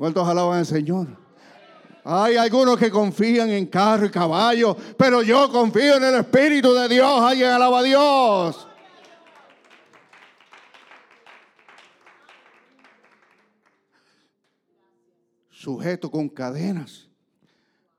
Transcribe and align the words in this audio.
¿Cuántos 0.00 0.26
alaban 0.26 0.60
al 0.60 0.64
Señor? 0.64 1.08
Hay 2.04 2.34
algunos 2.34 2.78
que 2.78 2.90
confían 2.90 3.50
en 3.50 3.66
carro 3.66 4.06
y 4.06 4.10
caballo, 4.10 4.74
pero 4.96 5.20
yo 5.20 5.52
confío 5.52 5.98
en 5.98 6.04
el 6.04 6.14
Espíritu 6.14 6.72
de 6.72 6.88
Dios. 6.88 7.20
Alguien 7.20 7.50
alaba 7.50 7.80
a 7.80 7.82
Dios. 7.82 8.68
Sujeto 15.50 16.10
con 16.10 16.30
cadenas. 16.30 17.10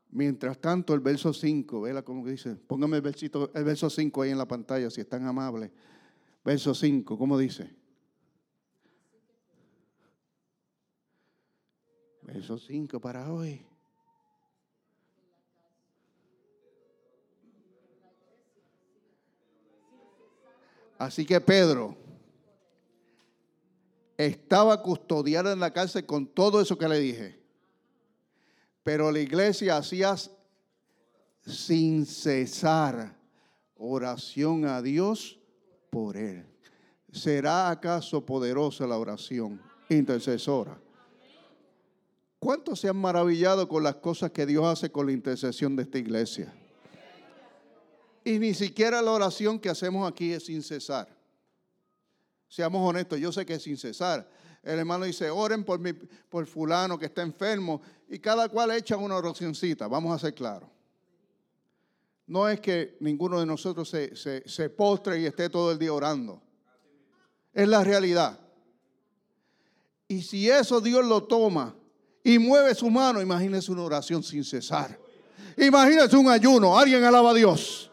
Mientras 0.09 0.57
tanto, 0.57 0.95
el 0.95 1.02
verso 1.02 1.31
5, 1.31 1.81
vela 1.81 2.02
como 2.02 2.25
dice, 2.25 2.55
póngame 2.55 2.97
el, 2.97 3.04
versito, 3.04 3.52
el 3.54 3.63
verso 3.63 3.91
5 3.91 4.23
ahí 4.23 4.31
en 4.31 4.39
la 4.39 4.47
pantalla, 4.47 4.89
si 4.89 5.02
es 5.02 5.07
tan 5.07 5.27
amable. 5.27 5.71
Verso 6.43 6.73
5, 6.73 7.15
¿cómo 7.15 7.38
dice? 7.38 7.79
Verso 12.34 12.57
5 12.57 13.00
para 13.02 13.29
hoy. 13.32 13.65
Así 20.97 21.25
que 21.25 21.41
Pedro 21.41 21.97
estaba 24.18 24.82
custodiado 24.82 25.52
en 25.52 25.60
la 25.60 25.74
cárcel 25.74 26.05
con 26.05 26.28
todo 26.28 26.61
eso 26.61 26.78
que 26.78 26.88
le 26.88 27.00
dije. 27.00 27.39
Pero 28.83 29.11
la 29.11 29.19
iglesia 29.19 29.77
hacía 29.77 30.16
sin 31.46 32.05
cesar 32.05 33.17
oración 33.75 34.66
a 34.66 34.81
Dios 34.81 35.39
por 35.89 36.16
él. 36.16 36.45
¿Será 37.11 37.72
acaso 37.72 38.25
poderosa 38.25 38.88
la 38.88 38.97
oración 38.97 39.59
intercesora? 39.89 40.80
¿Cuántos 42.61 42.81
se 42.81 42.89
han 42.89 42.97
maravillado 42.97 43.67
con 43.67 43.81
las 43.81 43.95
cosas 43.95 44.30
que 44.30 44.45
Dios 44.45 44.64
hace 44.64 44.92
con 44.92 45.08
la 45.08 45.11
intercesión 45.11 45.75
de 45.75 45.81
esta 45.81 45.97
iglesia? 45.97 46.53
Y 48.23 48.38
ni 48.38 48.53
siquiera 48.53 49.02
la 49.02 49.09
oración 49.09 49.59
que 49.59 49.67
hacemos 49.67 50.08
aquí 50.08 50.31
es 50.31 50.45
sin 50.45 50.61
cesar. 50.61 51.08
Seamos 52.47 52.88
honestos, 52.88 53.19
yo 53.19 53.31
sé 53.31 53.47
que 53.47 53.55
es 53.55 53.63
sin 53.63 53.77
cesar. 53.77 54.30
El 54.61 54.77
hermano 54.77 55.05
dice, 55.05 55.31
oren 55.31 55.63
por, 55.63 55.80
mi, 55.80 55.94
por 55.94 56.45
fulano 56.45 57.00
que 57.00 57.08
está 57.08 57.23
enfermo. 57.23 57.81
Y 58.08 58.19
cada 58.19 58.47
cual 58.47 58.69
echa 58.69 58.95
una 58.95 59.16
oracióncita, 59.16 59.88
vamos 59.88 60.13
a 60.13 60.19
ser 60.19 60.35
claros. 60.35 60.69
No 62.28 62.47
es 62.47 62.59
que 62.59 62.95
ninguno 63.00 63.39
de 63.39 63.47
nosotros 63.47 63.89
se, 63.89 64.16
se 64.16 64.69
postre 64.69 65.19
y 65.19 65.25
esté 65.25 65.50
todo 65.50 65.72
el 65.72 65.80
día 65.80 65.94
orando. 65.94 66.44
Es 67.53 67.67
la 67.67 67.83
realidad. 67.83 68.39
Y 70.07 70.22
si 70.22 70.47
eso 70.47 70.80
Dios 70.80 71.03
lo 71.03 71.23
toma 71.23 71.75
y 72.23 72.38
mueve 72.38 72.75
su 72.75 72.89
mano, 72.89 73.22
imagínese 73.22 73.72
una 73.72 73.83
oración 73.83 74.23
sin 74.23 74.44
cesar. 74.44 74.97
Imagínese 75.58 76.16
un 76.16 76.30
ayuno. 76.30 76.78
Alguien 76.78 77.03
alaba 77.03 77.31
a 77.31 77.33
Dios. 77.33 77.89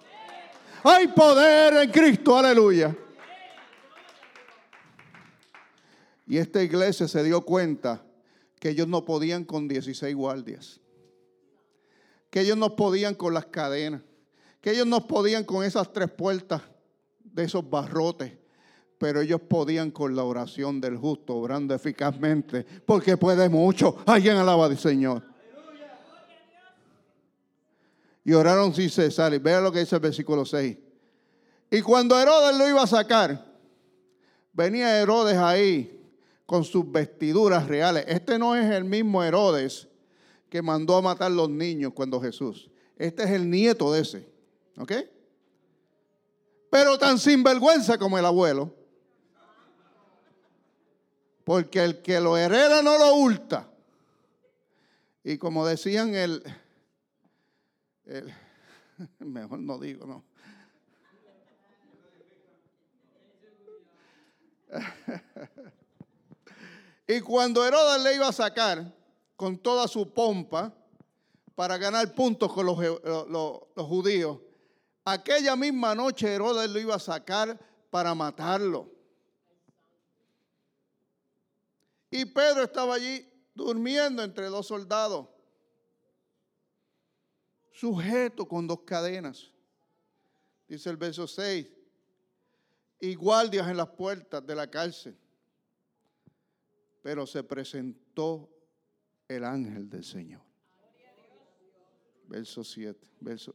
Hay 0.84 1.08
poder 1.08 1.74
en 1.84 1.90
Cristo, 1.90 2.36
aleluya. 2.36 2.96
Y 6.26 6.36
esta 6.36 6.62
iglesia 6.62 7.08
se 7.08 7.24
dio 7.24 7.40
cuenta 7.40 8.04
que 8.60 8.70
ellos 8.70 8.86
no 8.86 9.04
podían 9.04 9.44
con 9.44 9.66
16 9.66 10.14
guardias, 10.14 10.80
que 12.30 12.40
ellos 12.40 12.56
no 12.56 12.76
podían 12.76 13.14
con 13.14 13.32
las 13.32 13.46
cadenas, 13.46 14.02
que 14.60 14.72
ellos 14.72 14.86
no 14.86 15.06
podían 15.06 15.44
con 15.44 15.64
esas 15.64 15.92
tres 15.92 16.10
puertas 16.10 16.62
de 17.20 17.44
esos 17.44 17.68
barrotes, 17.68 18.32
pero 18.98 19.20
ellos 19.20 19.40
podían 19.40 19.90
con 19.92 20.16
la 20.16 20.24
oración 20.24 20.80
del 20.80 20.96
justo, 20.96 21.36
obrando 21.36 21.74
eficazmente, 21.74 22.66
porque 22.84 23.16
puede 23.16 23.48
mucho. 23.48 23.96
Alguien 24.06 24.36
alaba 24.36 24.66
al 24.66 24.76
Señor. 24.76 25.22
Y 28.24 28.32
oraron 28.32 28.74
sin 28.74 28.90
cesar. 28.90 29.32
Y 29.32 29.38
vea 29.38 29.60
lo 29.60 29.72
que 29.72 29.80
dice 29.80 29.94
el 29.94 30.02
versículo 30.02 30.44
6. 30.44 30.76
Y 31.70 31.80
cuando 31.80 32.20
Herodes 32.20 32.58
lo 32.58 32.68
iba 32.68 32.82
a 32.82 32.86
sacar, 32.86 33.46
venía 34.52 35.00
Herodes 35.00 35.36
ahí 35.36 35.98
con 36.44 36.64
sus 36.64 36.90
vestiduras 36.90 37.68
reales. 37.68 38.04
Este 38.08 38.38
no 38.38 38.56
es 38.56 38.70
el 38.70 38.84
mismo 38.84 39.22
Herodes 39.22 39.86
que 40.50 40.60
mandó 40.60 40.96
a 40.96 41.02
matar 41.02 41.30
los 41.30 41.48
niños 41.48 41.92
cuando 41.94 42.20
Jesús. 42.20 42.68
Este 42.96 43.22
es 43.22 43.30
el 43.30 43.48
nieto 43.48 43.92
de 43.92 44.00
ese. 44.00 44.28
¿Ok? 44.78 44.92
Pero 46.70 46.98
tan 46.98 47.18
sinvergüenza 47.18 47.96
como 47.98 48.18
el 48.18 48.24
abuelo. 48.24 48.77
Porque 51.48 51.82
el 51.82 52.02
que 52.02 52.20
lo 52.20 52.36
hereda 52.36 52.82
no 52.82 52.98
lo 52.98 53.14
hurta. 53.14 53.66
Y 55.24 55.38
como 55.38 55.66
decían 55.66 56.14
el, 56.14 56.42
mejor 59.18 59.58
no 59.58 59.78
digo, 59.78 60.06
no. 60.06 60.22
y 67.08 67.22
cuando 67.22 67.66
Herodes 67.66 68.02
le 68.02 68.16
iba 68.16 68.28
a 68.28 68.32
sacar 68.32 68.94
con 69.34 69.56
toda 69.56 69.88
su 69.88 70.12
pompa 70.12 70.74
para 71.54 71.78
ganar 71.78 72.14
puntos 72.14 72.52
con 72.52 72.66
los, 72.66 72.76
los, 72.76 73.86
judíos, 73.86 74.38
aquella 75.02 75.56
misma 75.56 75.94
noche 75.94 76.30
Herodes 76.30 76.68
lo 76.68 76.78
iba 76.78 76.96
a 76.96 76.98
sacar 76.98 77.58
para 77.88 78.14
matarlo. 78.14 78.97
Y 82.10 82.24
Pedro 82.24 82.62
estaba 82.62 82.94
allí 82.94 83.26
durmiendo 83.54 84.22
entre 84.22 84.46
dos 84.46 84.66
soldados 84.66 85.26
sujeto 87.78 88.48
con 88.48 88.66
dos 88.66 88.80
cadenas. 88.80 89.52
Dice 90.66 90.90
el 90.90 90.96
verso 90.96 91.28
6. 91.28 91.68
Y 93.00 93.14
guardias 93.14 93.68
en 93.68 93.76
las 93.76 93.90
puertas 93.90 94.44
de 94.44 94.54
la 94.56 94.68
cárcel. 94.68 95.16
Pero 97.02 97.24
se 97.24 97.44
presentó 97.44 98.50
el 99.28 99.44
ángel 99.44 99.88
del 99.88 100.02
Señor. 100.02 100.42
Verso 102.26 102.64
7. 102.64 102.98
Verso. 103.20 103.54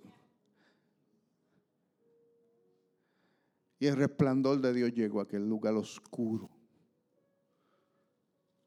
Y 3.78 3.88
el 3.88 3.97
resplandor 3.97 4.62
de 4.62 4.74
Dios 4.74 4.94
llegó 4.94 5.20
a 5.20 5.24
aquel 5.24 5.47
lugar 5.50 5.74
oscuro. 5.74 6.50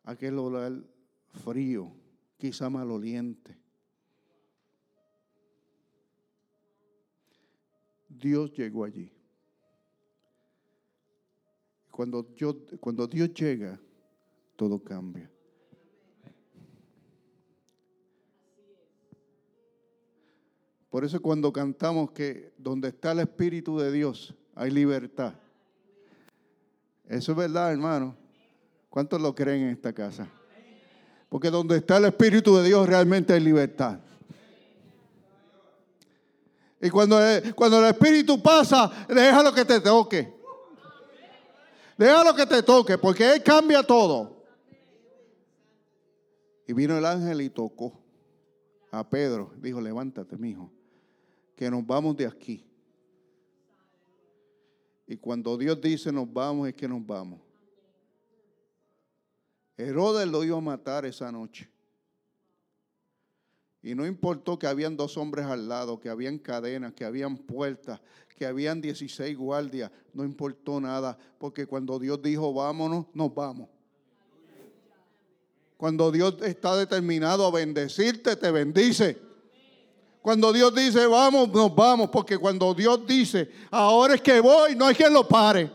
Aquel 0.07 0.37
lugar 0.37 0.73
frío, 1.45 1.93
quizá 2.39 2.71
maloliente 2.71 3.67
Dios 8.19 8.53
llegó 8.53 8.85
allí. 8.85 9.13
Cuando, 11.91 12.35
yo, 12.35 12.57
cuando 12.81 13.07
Dios 13.07 13.33
llega, 13.35 13.81
todo 14.55 14.83
cambia. 14.83 15.31
Por 20.91 21.05
eso 21.05 21.21
cuando 21.21 21.53
cantamos 21.53 22.11
que 22.13 22.55
donde 22.57 22.89
está 22.89 23.13
el 23.13 23.21
Espíritu 23.21 23.79
de 23.79 23.93
Dios 23.93 24.35
hay 24.55 24.71
libertad. 24.71 25.35
Eso 27.07 27.33
es 27.33 27.39
verdad, 27.39 27.73
hermano. 27.73 28.17
¿Cuántos 28.97 29.21
lo 29.21 29.35
creen 29.35 29.65
en 29.65 29.69
esta 29.73 29.93
casa? 29.93 30.27
Porque 31.29 31.51
donde 31.51 31.77
está 31.77 31.99
el 31.99 32.07
Espíritu 32.07 32.57
de 32.57 32.65
Dios 32.65 32.89
realmente 32.89 33.35
hay 33.35 33.41
libertad. 33.41 33.99
Y 36.81 36.89
cuando, 36.89 37.19
cuando 37.55 37.79
el 37.81 37.93
Espíritu 37.93 38.43
pasa, 38.43 38.91
déjalo 39.07 39.53
que 39.53 39.67
te 39.67 39.83
toque. 39.83 40.33
Déjalo 41.99 42.35
que 42.35 42.47
te 42.47 42.63
toque, 42.63 42.97
porque 42.97 43.35
Él 43.35 43.43
cambia 43.43 43.83
todo. 43.83 44.43
Y 46.67 46.73
vino 46.73 46.97
el 46.97 47.05
ángel 47.05 47.43
y 47.43 47.51
tocó 47.51 48.01
a 48.91 49.07
Pedro. 49.07 49.53
Dijo, 49.59 49.79
levántate, 49.79 50.39
mi 50.39 50.53
hijo, 50.53 50.71
que 51.55 51.71
nos 51.71 51.87
vamos 51.87 52.17
de 52.17 52.27
aquí. 52.27 52.65
Y 55.07 55.19
cuando 55.19 55.55
Dios 55.59 55.79
dice 55.83 56.11
nos 56.11 56.33
vamos, 56.33 56.67
es 56.67 56.75
que 56.75 56.89
nos 56.89 57.07
vamos. 57.07 57.46
Herodes 59.77 60.27
lo 60.27 60.43
iba 60.43 60.57
a 60.57 60.61
matar 60.61 61.05
esa 61.05 61.31
noche. 61.31 61.69
Y 63.83 63.95
no 63.95 64.05
importó 64.07 64.59
que 64.59 64.67
habían 64.67 64.97
dos 64.97 65.17
hombres 65.17 65.47
al 65.47 65.69
lado, 65.69 66.01
que 66.01 66.09
habían 66.09 66.39
cadenas, 66.39 66.93
que 66.95 67.05
habían 67.05 67.37
puertas, 67.37 68.01
que 68.37 68.45
habían 68.45 68.81
16 68.81 69.37
guardias. 69.37 69.91
No 70.13 70.25
importó 70.25 70.81
nada, 70.81 71.17
porque 71.39 71.67
cuando 71.67 71.99
Dios 71.99 72.21
dijo 72.21 72.53
vámonos, 72.53 73.07
nos 73.15 73.33
vamos. 73.35 73.69
Cuando 75.77 76.11
Dios 76.11 76.37
está 76.43 76.75
determinado 76.77 77.47
a 77.47 77.51
bendecirte, 77.51 78.35
te 78.35 78.51
bendice. 78.51 79.19
Cuando 80.23 80.53
Dios 80.53 80.75
dice 80.75 81.07
vamos, 81.07 81.49
nos 81.51 81.73
vamos, 81.73 82.11
porque 82.11 82.37
cuando 82.39 82.75
Dios 82.75 83.07
dice 83.07 83.49
ahora 83.71 84.17
es 84.17 84.23
que 84.23 84.41
voy, 84.41 84.75
no 84.75 84.87
hay 84.87 84.97
quien 84.97 85.13
lo 85.13 85.29
pare. 85.29 85.71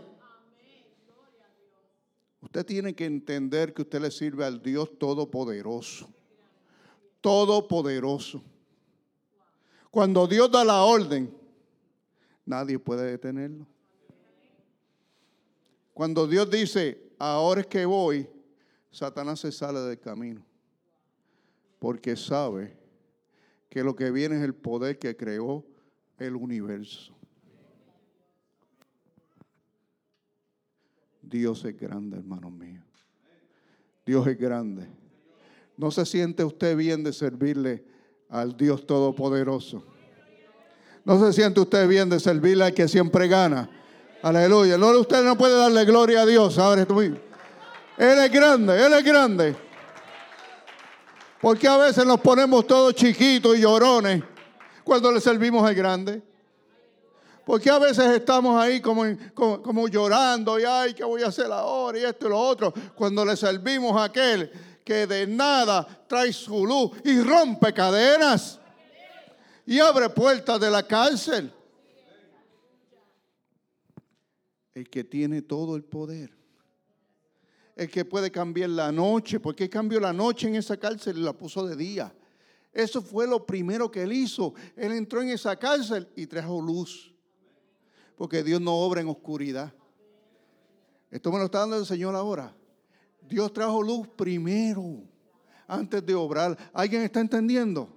Usted 2.42 2.66
tiene 2.66 2.94
que 2.96 3.06
entender 3.06 3.74
que 3.74 3.84
usted 3.84 4.02
le 4.02 4.12
sirve 4.12 4.44
al 4.44 4.62
Dios 4.62 4.98
Todopoderoso. 4.98 6.10
Todopoderoso. 7.22 8.44
Cuando 9.92 10.26
Dios 10.26 10.52
da 10.52 10.66
la 10.66 10.84
orden, 10.84 11.32
nadie 12.46 12.80
puede 12.80 13.12
detenerlo. 13.12 13.68
Cuando 15.94 16.26
Dios 16.26 16.50
dice, 16.50 17.12
ahora 17.20 17.62
es 17.62 17.68
que 17.68 17.86
voy, 17.86 18.28
Satanás 18.90 19.42
se 19.42 19.52
sale 19.52 19.80
del 19.82 20.00
camino. 20.00 20.44
Porque 21.78 22.16
sabe 22.16 22.76
que 23.70 23.84
lo 23.84 23.96
que 23.96 24.10
viene 24.10 24.38
es 24.38 24.44
el 24.44 24.56
poder 24.56 24.98
que 24.98 25.16
creó 25.16 25.66
el 26.18 26.36
universo. 26.36 27.16
Dios 31.32 31.64
es 31.64 31.80
grande, 31.80 32.18
hermano 32.18 32.52
mío. 32.52 32.84
Dios 34.06 34.28
es 34.28 34.38
grande. 34.38 34.88
¿No 35.78 35.90
se 35.90 36.06
siente 36.06 36.44
usted 36.44 36.76
bien 36.76 37.04
de 37.04 37.14
servirle 37.14 37.86
al 38.30 38.58
Dios 38.58 38.86
Todopoderoso? 38.86 39.84
¿No 41.06 41.26
se 41.26 41.34
siente 41.34 41.62
usted 41.62 41.88
bien 41.88 42.10
de 42.10 42.20
servirle 42.20 42.66
al 42.66 42.74
que 42.74 42.88
siempre 42.88 43.28
gana? 43.28 43.70
Aleluya. 44.22 44.78
No, 44.78 44.90
usted 45.00 45.24
no 45.24 45.38
puede 45.38 45.58
darle 45.58 45.86
gloria 45.86 46.22
a 46.22 46.26
Dios. 46.26 46.60
Ahora 46.60 46.82
Él 46.84 47.18
es 47.98 48.32
grande, 48.32 48.86
Él 48.86 48.94
es 48.94 49.04
grande. 49.04 49.56
Porque 51.40 51.68
a 51.68 51.78
veces 51.78 52.06
nos 52.06 52.20
ponemos 52.20 52.68
todos 52.68 52.94
chiquitos 52.94 53.58
y 53.58 53.62
llorones 53.62 54.22
cuando 54.84 55.12
le 55.12 55.22
servimos 55.22 55.66
al 55.66 55.74
grande. 55.74 56.22
Porque 57.46 57.70
a 57.70 57.80
veces 57.80 58.06
estamos 58.12 58.56
ahí 58.62 58.80
como, 58.80 59.04
como, 59.34 59.88
llorando 59.88 60.60
y 60.60 60.64
ay, 60.64 60.94
¿qué 60.94 61.04
voy 61.04 61.24
a 61.24 61.28
hacer 61.28 61.48
ahora? 61.52 61.98
Y 62.00 62.04
esto 62.04 62.28
y 62.28 62.30
lo 62.30 62.40
otro. 62.40 62.74
Cuando 62.96 63.26
le 63.26 63.36
servimos 63.36 64.00
a 64.00 64.06
aquel 64.06 64.52
que 64.84 65.08
de 65.08 65.26
nada 65.26 66.06
trae 66.08 66.32
su 66.34 66.66
luz 66.66 66.92
y 67.04 67.20
rompe 67.22 67.74
cadenas 67.74 68.60
y 69.66 69.80
abre 69.80 70.10
puertas 70.10 70.60
de 70.60 70.70
la 70.70 70.86
cárcel. 70.86 71.52
El 74.74 74.90
que 74.90 75.04
tiene 75.04 75.42
todo 75.42 75.76
el 75.76 75.84
poder. 75.84 76.32
El 77.76 77.90
que 77.90 78.06
puede 78.06 78.32
cambiar 78.32 78.70
la 78.70 78.92
noche. 78.92 79.40
porque 79.40 79.70
cambió 79.70 80.00
la 80.00 80.14
noche 80.14 80.48
en 80.48 80.56
esa 80.56 80.78
cárcel 80.78 81.18
y 81.18 81.22
la 81.22 81.34
puso 81.34 81.66
de 81.66 81.76
día? 81.76 82.14
Eso 82.72 83.02
fue 83.02 83.28
lo 83.28 83.46
primero 83.46 83.92
que 83.92 84.04
él 84.04 84.14
hizo. 84.14 84.54
Él 84.76 84.94
entró 84.94 85.22
en 85.22 85.30
esa 85.30 85.56
cárcel 85.56 86.08
y 86.16 86.28
trajo 86.28 86.62
luz. 86.62 87.11
Porque 88.22 88.44
Dios 88.44 88.62
no 88.62 88.76
obra 88.76 89.02
en 89.02 89.08
oscuridad. 89.08 89.74
Esto 91.10 91.32
me 91.32 91.40
lo 91.40 91.46
está 91.46 91.62
dando 91.62 91.78
el 91.78 91.88
Señor 91.88 92.16
ahora. 92.16 92.54
Dios 93.28 93.52
trajo 93.52 93.82
luz 93.82 94.08
primero, 94.10 95.02
antes 95.68 96.06
de 96.06 96.14
obrar. 96.14 96.56
¿Alguien 96.72 97.02
está 97.02 97.20
entendiendo? 97.20 97.90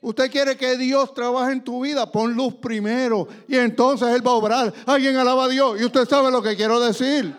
Usted 0.00 0.32
quiere 0.32 0.56
que 0.56 0.76
Dios 0.76 1.14
trabaje 1.14 1.52
en 1.52 1.62
tu 1.62 1.84
vida, 1.84 2.10
pon 2.10 2.34
luz 2.34 2.54
primero 2.54 3.28
y 3.46 3.56
entonces 3.56 4.08
Él 4.08 4.26
va 4.26 4.32
a 4.32 4.34
obrar. 4.34 4.74
Alguien 4.84 5.14
alaba 5.14 5.44
a 5.44 5.48
Dios 5.48 5.80
y 5.80 5.84
usted 5.84 6.08
sabe 6.08 6.32
lo 6.32 6.42
que 6.42 6.56
quiero 6.56 6.80
decir. 6.80 7.32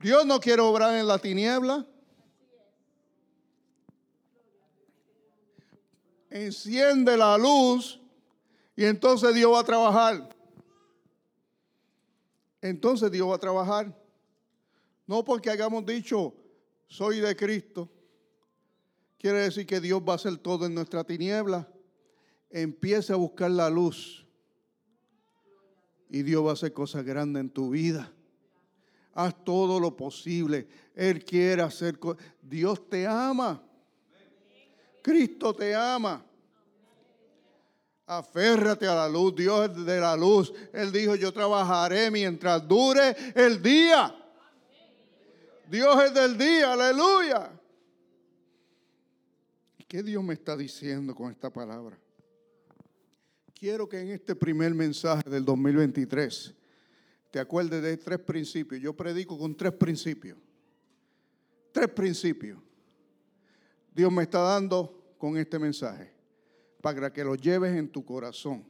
Dios 0.00 0.24
no 0.24 0.40
quiere 0.40 0.62
obrar 0.62 0.94
en 0.94 1.06
la 1.06 1.18
tiniebla. 1.18 1.84
Enciende 6.30 7.18
la 7.18 7.36
luz 7.36 8.00
y 8.76 8.84
entonces 8.84 9.34
Dios 9.34 9.52
va 9.52 9.60
a 9.60 9.64
trabajar. 9.64 10.28
Entonces 12.60 13.10
Dios 13.10 13.28
va 13.28 13.36
a 13.36 13.38
trabajar. 13.38 13.96
No 15.06 15.24
porque 15.24 15.50
hayamos 15.50 15.84
dicho, 15.86 16.34
soy 16.88 17.20
de 17.20 17.34
Cristo 17.34 17.90
Quiere 19.18 19.40
decir 19.40 19.66
que 19.66 19.80
Dios 19.80 20.02
va 20.06 20.12
a 20.12 20.16
hacer 20.16 20.36
todo 20.38 20.66
en 20.66 20.74
nuestra 20.74 21.02
tiniebla. 21.04 21.68
Empieza 22.50 23.14
a 23.14 23.16
buscar 23.16 23.50
la 23.50 23.70
luz. 23.70 24.26
Y 26.08 26.22
Dios 26.22 26.44
va 26.44 26.50
a 26.50 26.52
hacer 26.52 26.72
cosas 26.72 27.04
grandes 27.04 27.40
en 27.40 27.50
tu 27.50 27.70
vida. 27.70 28.12
Haz 29.14 29.44
todo 29.44 29.80
lo 29.80 29.96
posible. 29.96 30.68
Él 30.94 31.24
quiere 31.24 31.62
hacer 31.62 31.98
cosas. 31.98 32.22
Dios 32.42 32.88
te 32.88 33.06
ama. 33.06 33.62
Cristo 35.02 35.54
te 35.54 35.74
ama. 35.74 36.24
Aférrate 38.06 38.86
a 38.86 38.94
la 38.94 39.08
luz. 39.08 39.34
Dios 39.34 39.68
es 39.70 39.84
de 39.84 40.00
la 40.00 40.16
luz. 40.16 40.52
Él 40.72 40.92
dijo, 40.92 41.16
yo 41.16 41.32
trabajaré 41.32 42.10
mientras 42.10 42.66
dure 42.66 43.16
el 43.34 43.60
día. 43.60 44.14
Dios 45.68 46.04
es 46.04 46.14
del 46.14 46.38
día. 46.38 46.72
Aleluya. 46.72 47.50
¿Qué 49.88 50.02
Dios 50.02 50.22
me 50.22 50.34
está 50.34 50.56
diciendo 50.56 51.14
con 51.14 51.32
esta 51.32 51.50
palabra? 51.50 51.98
Quiero 53.52 53.88
que 53.88 54.00
en 54.00 54.10
este 54.10 54.36
primer 54.36 54.74
mensaje 54.74 55.28
del 55.28 55.44
2023 55.44 56.54
te 57.32 57.40
acuerdes 57.40 57.82
de 57.82 57.96
tres 57.96 58.20
principios. 58.20 58.80
Yo 58.80 58.94
predico 58.94 59.36
con 59.36 59.56
tres 59.56 59.72
principios. 59.72 60.38
Tres 61.72 61.88
principios. 61.88 62.58
Dios 63.92 64.12
me 64.12 64.22
está 64.22 64.40
dando 64.40 65.14
con 65.18 65.36
este 65.36 65.58
mensaje 65.58 66.15
para 66.94 67.12
que 67.12 67.24
lo 67.24 67.34
lleves 67.34 67.76
en 67.76 67.88
tu 67.88 68.04
corazón. 68.04 68.62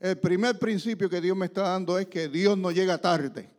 El 0.00 0.16
primer 0.16 0.58
principio 0.58 1.06
que 1.06 1.20
Dios 1.20 1.36
me 1.36 1.44
está 1.44 1.60
dando 1.60 1.98
es 1.98 2.06
que 2.06 2.28
Dios 2.28 2.56
no 2.56 2.70
llega 2.70 2.96
tarde. 2.96 3.50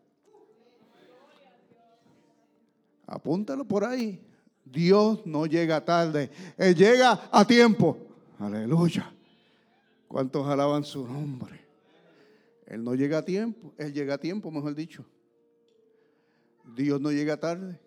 Apúntalo 3.05 3.65
por 3.65 3.83
ahí. 3.83 4.19
Dios 4.65 5.23
no 5.27 5.45
llega 5.45 5.85
tarde, 5.85 6.31
Él 6.57 6.73
llega 6.73 7.29
a 7.31 7.45
tiempo. 7.45 7.99
Aleluya. 8.39 9.13
¿Cuántos 10.07 10.47
alaban 10.47 10.83
su 10.83 11.07
nombre? 11.07 11.61
Él 12.65 12.83
no 12.83 12.95
llega 12.95 13.19
a 13.19 13.25
tiempo, 13.25 13.75
Él 13.77 13.94
llega 13.94 14.15
a 14.15 14.17
tiempo, 14.17 14.49
mejor 14.49 14.73
dicho. 14.73 15.05
Dios 16.75 16.99
no 16.99 17.11
llega 17.11 17.38
tarde. 17.38 17.79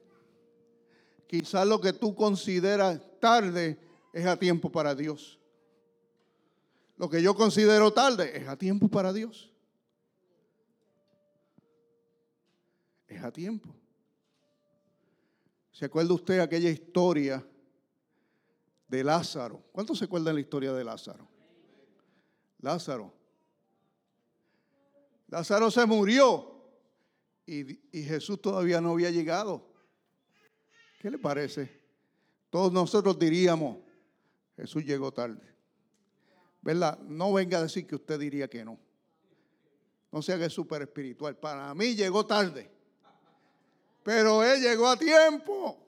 Quizás 1.26 1.66
lo 1.66 1.80
que 1.80 1.92
tú 1.92 2.14
consideras 2.14 3.00
tarde 3.18 3.89
es 4.12 4.26
a 4.26 4.38
tiempo 4.38 4.70
para 4.70 4.94
Dios. 4.94 5.38
Lo 6.96 7.08
que 7.08 7.22
yo 7.22 7.34
considero 7.34 7.92
tarde 7.92 8.36
es 8.36 8.46
a 8.48 8.56
tiempo 8.56 8.88
para 8.88 9.12
Dios. 9.12 9.50
Es 13.08 13.22
a 13.22 13.32
tiempo. 13.32 13.74
¿Se 15.72 15.86
acuerda 15.86 16.12
usted 16.12 16.40
aquella 16.40 16.68
historia 16.68 17.46
de 18.86 19.02
Lázaro? 19.02 19.62
¿Cuántos 19.72 19.98
se 19.98 20.04
acuerdan 20.04 20.34
la 20.34 20.40
historia 20.40 20.72
de 20.72 20.84
Lázaro? 20.84 21.26
Lázaro. 22.58 23.14
Lázaro 25.28 25.70
se 25.70 25.86
murió 25.86 26.62
y, 27.46 27.98
y 27.98 28.02
Jesús 28.02 28.42
todavía 28.42 28.80
no 28.80 28.90
había 28.90 29.10
llegado. 29.10 29.72
¿Qué 31.00 31.10
le 31.10 31.18
parece? 31.18 31.80
Todos 32.50 32.72
nosotros 32.72 33.18
diríamos, 33.18 33.78
Jesús 34.60 34.84
llegó 34.84 35.10
tarde. 35.10 35.40
¿Verdad? 36.60 36.98
No 36.98 37.32
venga 37.32 37.58
a 37.58 37.62
decir 37.62 37.86
que 37.86 37.94
usted 37.94 38.18
diría 38.18 38.48
que 38.48 38.62
no. 38.62 38.78
No 40.12 40.20
sea 40.20 40.36
que 40.36 40.46
es 40.46 40.52
súper 40.52 40.82
espiritual. 40.82 41.36
Para 41.36 41.74
mí 41.74 41.94
llegó 41.94 42.26
tarde. 42.26 42.70
Pero 44.02 44.44
él 44.44 44.60
llegó 44.60 44.88
a 44.88 44.98
tiempo. 44.98 45.86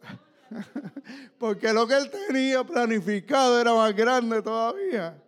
Porque 1.39 1.73
lo 1.73 1.87
que 1.87 1.99
él 1.99 2.11
tenía 2.11 2.65
planificado 2.65 3.61
era 3.61 3.75
más 3.75 3.95
grande 3.95 4.41
todavía. 4.41 5.23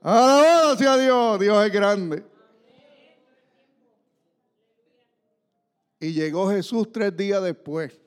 Alabado 0.00 0.76
sea 0.76 0.96
Dios, 0.98 1.40
Dios 1.40 1.66
es 1.66 1.72
grande. 1.72 2.24
Y 5.98 6.12
llegó 6.12 6.48
Jesús 6.50 6.92
tres 6.92 7.16
días 7.16 7.42
después. 7.42 7.98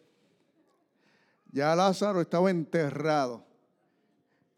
Ya 1.51 1.75
Lázaro 1.75 2.22
estaba 2.22 2.50
enterrado. 2.50 3.49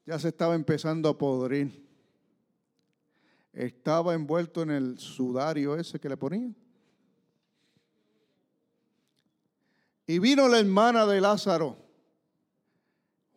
Ya 0.06 0.18
se 0.18 0.30
estaba 0.30 0.56
empezando 0.56 1.10
a 1.10 1.18
podrir. 1.18 1.88
Estaba 3.54 4.14
envuelto 4.14 4.62
en 4.62 4.72
el 4.72 4.98
sudario 4.98 5.76
ese 5.76 6.00
que 6.00 6.10
le 6.10 6.18
ponían. 6.18 6.56
Y 10.08 10.20
vino 10.20 10.48
la 10.48 10.60
hermana 10.60 11.06
de 11.06 11.22
Lázaro, 11.22 11.78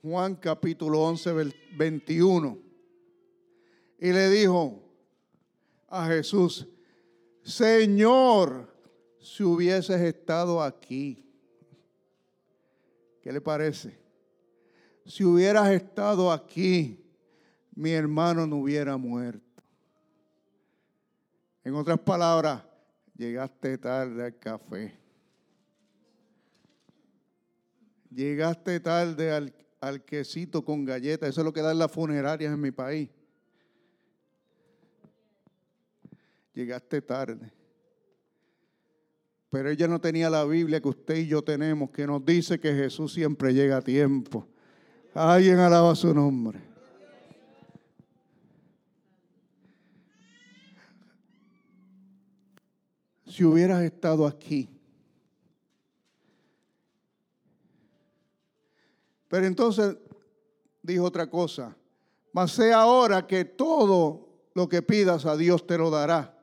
Juan 0.02 0.35
capítulo 0.37 1.02
11, 1.02 1.52
21, 1.76 2.59
y 3.99 4.12
le 4.12 4.28
dijo 4.28 4.83
a 5.88 6.06
Jesús, 6.06 6.66
Señor, 7.42 8.75
si 9.21 9.42
hubieses 9.42 10.00
estado 10.00 10.62
aquí, 10.62 11.25
¿qué 13.23 13.33
le 13.33 13.40
parece? 13.40 14.03
Si 15.06 15.25
hubieras 15.25 15.70
estado 15.70 16.32
aquí, 16.32 17.04
mi 17.75 17.90
hermano 17.90 18.46
no 18.46 18.56
hubiera 18.56 18.96
muerto. 18.96 19.62
En 21.62 21.75
otras 21.75 21.99
palabras, 21.99 22.62
Llegaste 23.16 23.78
tarde 23.78 24.25
al 24.25 24.38
café. 24.38 24.99
Llegaste 28.11 28.80
tarde 28.80 29.30
al, 29.30 29.54
al 29.80 30.04
quesito 30.04 30.64
con 30.64 30.84
galletas. 30.84 31.28
Eso 31.28 31.40
es 31.40 31.44
lo 31.44 31.52
que 31.52 31.62
dan 31.62 31.78
las 31.78 31.92
funerarias 31.92 32.52
en 32.52 32.61
mi 32.61 32.73
país. 32.73 33.08
Llegaste 36.54 37.02
tarde. 37.02 37.52
Pero 39.50 39.70
ella 39.70 39.87
no 39.87 40.00
tenía 40.00 40.28
la 40.28 40.44
Biblia 40.44 40.80
que 40.80 40.88
usted 40.88 41.16
y 41.16 41.28
yo 41.28 41.42
tenemos, 41.42 41.90
que 41.90 42.06
nos 42.06 42.25
dice 42.25 42.58
que 42.58 42.75
Jesús 42.75 43.12
siempre 43.12 43.54
llega 43.54 43.76
a 43.76 43.82
tiempo. 43.82 44.49
Alguien 45.14 45.59
alaba 45.59 45.94
su 45.94 46.12
nombre. 46.12 46.61
Si 53.26 53.44
hubieras 53.44 53.83
estado 53.83 54.26
aquí, 54.26 54.75
Pero 59.35 59.49
entonces 59.49 59.97
dijo 60.80 61.02
otra 61.02 61.28
cosa, 61.28 61.76
mas 62.33 62.52
sé 62.52 62.73
ahora 62.73 63.26
que 63.26 63.44
todo 63.44 64.28
lo 64.54 64.68
que 64.68 64.80
pidas 64.80 65.26
a 65.26 65.37
Dios 65.37 65.66
te 65.66 65.76
lo 65.76 65.90
dará. 65.90 66.38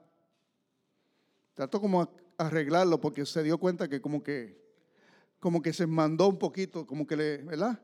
Trató 1.54 1.80
como 1.80 2.10
arreglarlo 2.38 3.00
porque 3.00 3.26
se 3.26 3.44
dio 3.44 3.58
cuenta 3.58 3.88
que 3.88 4.02
como 4.02 4.22
que 4.22 4.60
como 5.40 5.62
que 5.62 5.72
se 5.72 5.88
mandó 5.88 6.28
un 6.28 6.38
poquito, 6.38 6.86
como 6.86 7.08
que 7.08 7.16
le, 7.16 7.38
¿verdad? 7.38 7.82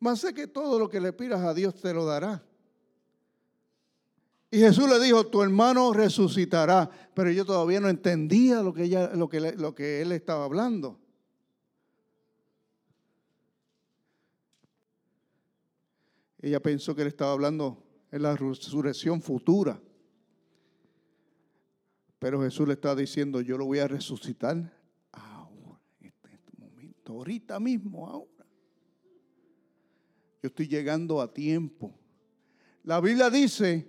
Mas 0.00 0.20
sé 0.20 0.32
que 0.32 0.46
todo 0.46 0.78
lo 0.78 0.88
que 0.88 0.98
le 0.98 1.12
pidas 1.12 1.40
a 1.42 1.52
Dios 1.52 1.74
te 1.74 1.92
lo 1.92 2.06
dará. 2.06 2.42
Y 4.50 4.58
Jesús 4.58 4.88
le 4.88 4.98
dijo, 4.98 5.26
tu 5.26 5.42
hermano 5.42 5.92
resucitará. 5.92 6.90
Pero 7.14 7.30
yo 7.30 7.44
todavía 7.44 7.78
no 7.78 7.88
entendía 7.88 8.62
lo 8.62 8.72
que, 8.72 8.84
ella, 8.84 9.10
lo 9.14 9.28
que, 9.28 9.40
lo 9.40 9.74
que 9.74 10.00
él 10.00 10.10
estaba 10.12 10.44
hablando. 10.44 10.98
Ella 16.40 16.60
pensó 16.60 16.94
que 16.96 17.02
él 17.02 17.08
estaba 17.08 17.32
hablando 17.32 17.84
en 18.10 18.22
la 18.22 18.34
resurrección 18.34 19.20
futura. 19.20 19.80
Pero 22.18 22.42
Jesús 22.42 22.66
le 22.66 22.74
está 22.74 22.94
diciendo, 22.94 23.40
yo 23.42 23.56
lo 23.56 23.66
voy 23.66 23.78
a 23.78 23.86
resucitar 23.86 24.56
ahora, 25.12 25.80
en 26.00 26.06
este 26.06 26.50
momento, 26.58 27.12
ahorita 27.12 27.60
mismo, 27.60 28.08
ahora. 28.08 28.39
Yo 30.42 30.48
estoy 30.48 30.68
llegando 30.68 31.20
a 31.20 31.32
tiempo. 31.32 31.94
La 32.82 33.00
Biblia 33.00 33.28
dice 33.28 33.86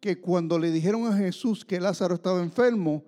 que 0.00 0.20
cuando 0.20 0.58
le 0.58 0.70
dijeron 0.70 1.06
a 1.06 1.16
Jesús 1.16 1.64
que 1.64 1.80
Lázaro 1.80 2.14
estaba 2.14 2.42
enfermo, 2.42 3.04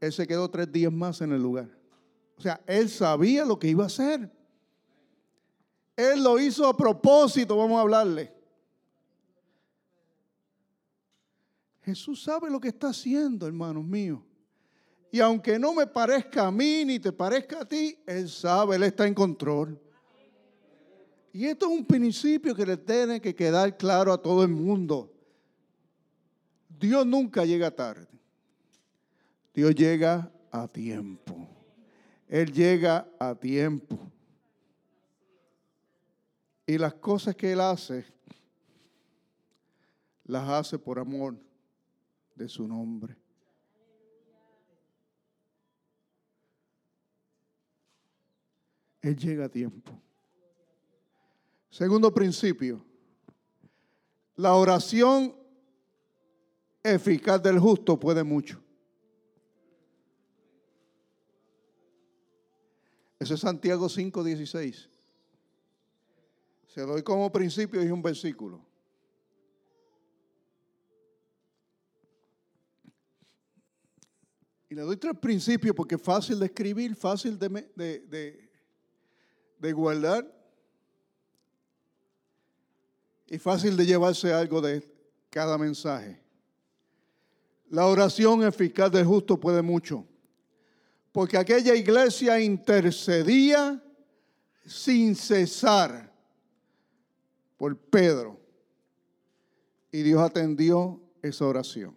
él 0.00 0.12
se 0.12 0.26
quedó 0.26 0.50
tres 0.50 0.70
días 0.72 0.92
más 0.92 1.20
en 1.20 1.32
el 1.32 1.40
lugar. 1.40 1.68
O 2.36 2.40
sea, 2.42 2.60
él 2.66 2.88
sabía 2.88 3.44
lo 3.44 3.56
que 3.58 3.68
iba 3.68 3.84
a 3.84 3.86
hacer. 3.86 4.28
Él 5.96 6.24
lo 6.24 6.40
hizo 6.40 6.66
a 6.66 6.76
propósito, 6.76 7.56
vamos 7.56 7.78
a 7.78 7.82
hablarle. 7.82 8.34
Jesús 11.82 12.22
sabe 12.22 12.50
lo 12.50 12.60
que 12.60 12.68
está 12.68 12.88
haciendo, 12.88 13.46
hermanos 13.46 13.84
míos. 13.84 14.20
Y 15.12 15.20
aunque 15.20 15.58
no 15.58 15.74
me 15.74 15.86
parezca 15.86 16.46
a 16.46 16.50
mí 16.50 16.84
ni 16.84 16.98
te 16.98 17.12
parezca 17.12 17.60
a 17.60 17.64
ti, 17.68 17.96
Él 18.06 18.28
sabe, 18.28 18.76
Él 18.76 18.82
está 18.84 19.06
en 19.06 19.14
control. 19.14 19.80
Y 21.32 21.46
esto 21.46 21.66
es 21.66 21.78
un 21.78 21.86
principio 21.86 22.54
que 22.54 22.66
le 22.66 22.76
tiene 22.76 23.20
que 23.20 23.34
quedar 23.34 23.76
claro 23.78 24.12
a 24.12 24.20
todo 24.20 24.42
el 24.42 24.50
mundo. 24.50 25.10
Dios 26.68 27.06
nunca 27.06 27.44
llega 27.46 27.70
tarde. 27.70 28.06
Dios 29.54 29.74
llega 29.74 30.30
a 30.50 30.68
tiempo. 30.68 31.48
Él 32.28 32.52
llega 32.52 33.08
a 33.18 33.34
tiempo. 33.34 33.98
Y 36.66 36.76
las 36.76 36.94
cosas 36.94 37.34
que 37.34 37.52
Él 37.52 37.60
hace, 37.60 38.04
las 40.24 40.48
hace 40.48 40.78
por 40.78 40.98
amor 40.98 41.36
de 42.34 42.48
su 42.48 42.68
nombre. 42.68 43.16
Él 49.00 49.16
llega 49.16 49.46
a 49.46 49.48
tiempo. 49.48 49.92
Segundo 51.72 52.12
principio, 52.12 52.84
la 54.36 54.54
oración 54.54 55.34
eficaz 56.82 57.42
del 57.42 57.58
justo 57.58 57.98
puede 57.98 58.22
mucho. 58.22 58.62
Eso 63.18 63.32
es 63.32 63.40
Santiago 63.40 63.88
5:16. 63.88 64.90
Se 66.66 66.82
doy 66.82 67.02
como 67.02 67.32
principio 67.32 67.82
y 67.82 67.90
un 67.90 68.02
versículo. 68.02 68.62
Y 74.68 74.74
le 74.74 74.82
doy 74.82 74.98
tres 74.98 75.16
principios 75.18 75.74
porque 75.74 75.94
es 75.94 76.02
fácil 76.02 76.38
de 76.38 76.46
escribir, 76.46 76.94
fácil 76.94 77.38
de, 77.38 77.48
de, 77.74 78.50
de, 79.58 79.72
guardar 79.72 80.41
y 83.32 83.38
fácil 83.38 83.78
de 83.78 83.86
llevarse 83.86 84.30
algo 84.30 84.60
de 84.60 84.86
cada 85.30 85.56
mensaje. 85.56 86.20
La 87.70 87.86
oración 87.86 88.44
eficaz 88.44 88.92
del 88.92 89.06
justo 89.06 89.40
puede 89.40 89.62
mucho, 89.62 90.06
porque 91.12 91.38
aquella 91.38 91.74
iglesia 91.74 92.38
intercedía 92.38 93.82
sin 94.66 95.16
cesar 95.16 96.12
por 97.56 97.74
Pedro. 97.74 98.38
Y 99.90 100.02
Dios 100.02 100.20
atendió 100.20 101.00
esa 101.22 101.46
oración. 101.46 101.96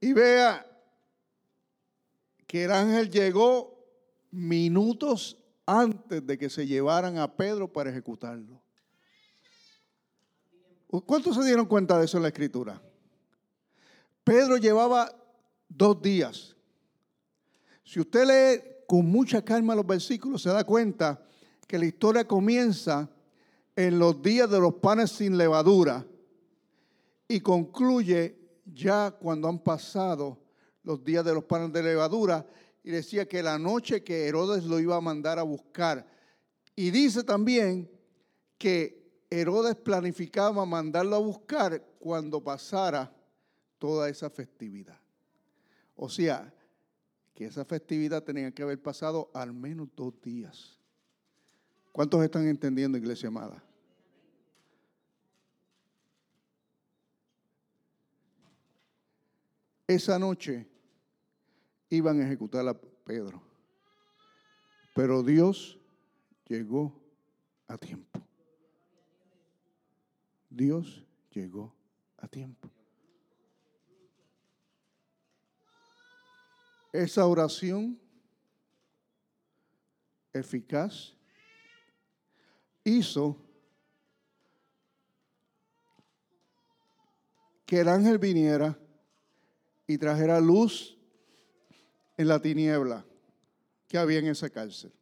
Y 0.00 0.12
vea 0.12 0.64
que 2.46 2.66
el 2.66 2.70
ángel 2.70 3.10
llegó 3.10 3.84
minutos 4.30 5.36
antes 5.66 6.24
de 6.24 6.38
que 6.38 6.48
se 6.48 6.68
llevaran 6.68 7.18
a 7.18 7.36
Pedro 7.36 7.72
para 7.72 7.90
ejecutarlo. 7.90 8.63
¿Cuántos 11.02 11.36
se 11.36 11.44
dieron 11.44 11.66
cuenta 11.66 11.98
de 11.98 12.04
eso 12.04 12.18
en 12.18 12.22
la 12.22 12.28
escritura? 12.28 12.80
Pedro 14.22 14.56
llevaba 14.56 15.14
dos 15.68 16.00
días. 16.00 16.54
Si 17.82 18.00
usted 18.00 18.26
lee 18.26 18.62
con 18.86 19.06
mucha 19.06 19.42
calma 19.42 19.74
los 19.74 19.86
versículos, 19.86 20.42
se 20.42 20.50
da 20.50 20.64
cuenta 20.64 21.22
que 21.66 21.78
la 21.78 21.86
historia 21.86 22.26
comienza 22.26 23.10
en 23.76 23.98
los 23.98 24.22
días 24.22 24.48
de 24.50 24.60
los 24.60 24.74
panes 24.74 25.10
sin 25.10 25.36
levadura 25.36 26.06
y 27.26 27.40
concluye 27.40 28.38
ya 28.64 29.10
cuando 29.10 29.48
han 29.48 29.58
pasado 29.58 30.38
los 30.82 31.02
días 31.02 31.24
de 31.24 31.34
los 31.34 31.44
panes 31.44 31.72
de 31.72 31.82
levadura 31.82 32.46
y 32.82 32.90
decía 32.90 33.26
que 33.26 33.42
la 33.42 33.58
noche 33.58 34.04
que 34.04 34.28
Herodes 34.28 34.64
lo 34.64 34.78
iba 34.78 34.96
a 34.96 35.00
mandar 35.00 35.38
a 35.38 35.42
buscar. 35.42 36.06
Y 36.76 36.90
dice 36.90 37.24
también 37.24 37.90
que 38.58 39.03
Herodes 39.40 39.74
planificaba 39.74 40.64
mandarlo 40.64 41.16
a 41.16 41.18
buscar 41.18 41.84
cuando 41.98 42.42
pasara 42.42 43.12
toda 43.78 44.08
esa 44.08 44.30
festividad. 44.30 45.00
O 45.96 46.08
sea, 46.08 46.54
que 47.34 47.46
esa 47.46 47.64
festividad 47.64 48.22
tenía 48.22 48.52
que 48.52 48.62
haber 48.62 48.80
pasado 48.80 49.32
al 49.34 49.52
menos 49.52 49.88
dos 49.96 50.20
días. 50.22 50.78
¿Cuántos 51.90 52.22
están 52.22 52.46
entendiendo, 52.46 52.96
iglesia 52.96 53.28
amada? 53.28 53.60
Esa 59.88 60.16
noche 60.16 60.68
iban 61.90 62.20
a 62.20 62.24
ejecutar 62.24 62.66
a 62.68 62.74
Pedro, 62.74 63.42
pero 64.94 65.24
Dios 65.24 65.78
llegó 66.46 67.00
a 67.66 67.76
tiempo. 67.76 68.24
Dios 70.54 71.04
llegó 71.32 71.74
a 72.16 72.28
tiempo. 72.28 72.70
Esa 76.92 77.26
oración 77.26 78.00
eficaz 80.32 81.12
hizo 82.84 83.36
que 87.66 87.80
el 87.80 87.88
ángel 87.88 88.18
viniera 88.18 88.78
y 89.88 89.98
trajera 89.98 90.40
luz 90.40 90.96
en 92.16 92.28
la 92.28 92.40
tiniebla 92.40 93.04
que 93.88 93.98
había 93.98 94.20
en 94.20 94.28
esa 94.28 94.48
cárcel. 94.48 94.92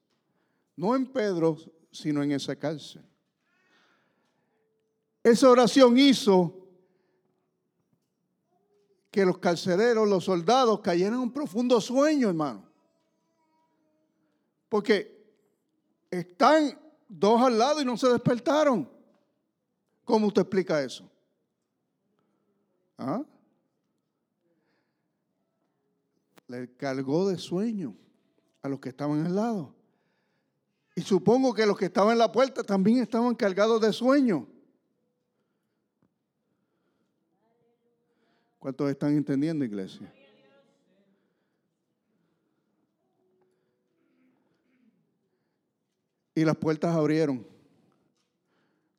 No 0.76 0.96
en 0.96 1.12
Pedro, 1.12 1.58
sino 1.90 2.22
en 2.22 2.32
esa 2.32 2.56
cárcel. 2.56 3.04
Esa 5.22 5.48
oración 5.48 5.96
hizo 5.98 6.62
que 9.10 9.24
los 9.24 9.38
carceleros, 9.38 10.08
los 10.08 10.24
soldados, 10.24 10.80
cayeron 10.80 11.14
en 11.14 11.20
un 11.20 11.32
profundo 11.32 11.80
sueño, 11.80 12.28
hermano. 12.28 12.66
Porque 14.68 15.22
están 16.10 16.78
dos 17.08 17.40
al 17.42 17.58
lado 17.58 17.82
y 17.82 17.84
no 17.84 17.96
se 17.96 18.08
despertaron. 18.08 18.90
¿Cómo 20.04 20.28
usted 20.28 20.42
explica 20.42 20.82
eso? 20.82 21.08
¿Ah? 22.96 23.22
Le 26.48 26.74
cargó 26.76 27.28
de 27.28 27.38
sueño 27.38 27.94
a 28.62 28.68
los 28.68 28.80
que 28.80 28.88
estaban 28.88 29.24
al 29.26 29.36
lado. 29.36 29.74
Y 30.94 31.02
supongo 31.02 31.54
que 31.54 31.66
los 31.66 31.76
que 31.78 31.86
estaban 31.86 32.12
en 32.12 32.18
la 32.18 32.32
puerta 32.32 32.62
también 32.62 32.98
estaban 32.98 33.34
cargados 33.34 33.80
de 33.80 33.92
sueño. 33.92 34.46
¿Cuántos 38.62 38.88
están 38.92 39.16
entendiendo, 39.16 39.64
iglesia? 39.64 40.08
Y 46.32 46.44
las 46.44 46.56
puertas 46.56 46.94
abrieron, 46.94 47.44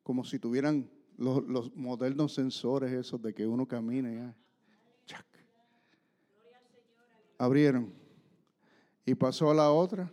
como 0.03 0.25
si 0.25 0.37
tuvieran 0.37 0.91
los, 1.17 1.73
modernos 1.77 2.33
sensores 2.33 2.91
esos 2.91 3.21
de 3.21 3.33
que 3.33 3.47
uno 3.47 3.65
camina. 3.65 4.35
Ya. 5.07 5.25
Abrieron. 7.37 7.93
Y 9.05 9.15
pasó 9.15 9.49
a 9.49 9.53
la 9.53 9.71
otra. 9.71 10.11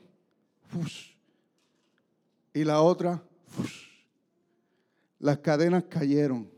Y 2.55 2.63
la 2.63 2.81
otra. 2.83 3.21
Las 5.19 5.39
cadenas 5.39 5.83
cayeron. 5.89 6.49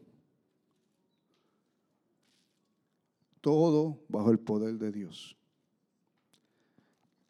Todo 3.43 4.01
bajo 4.09 4.31
el 4.31 4.39
poder 4.39 4.79
de 4.79 4.91
Dios. 4.91 5.37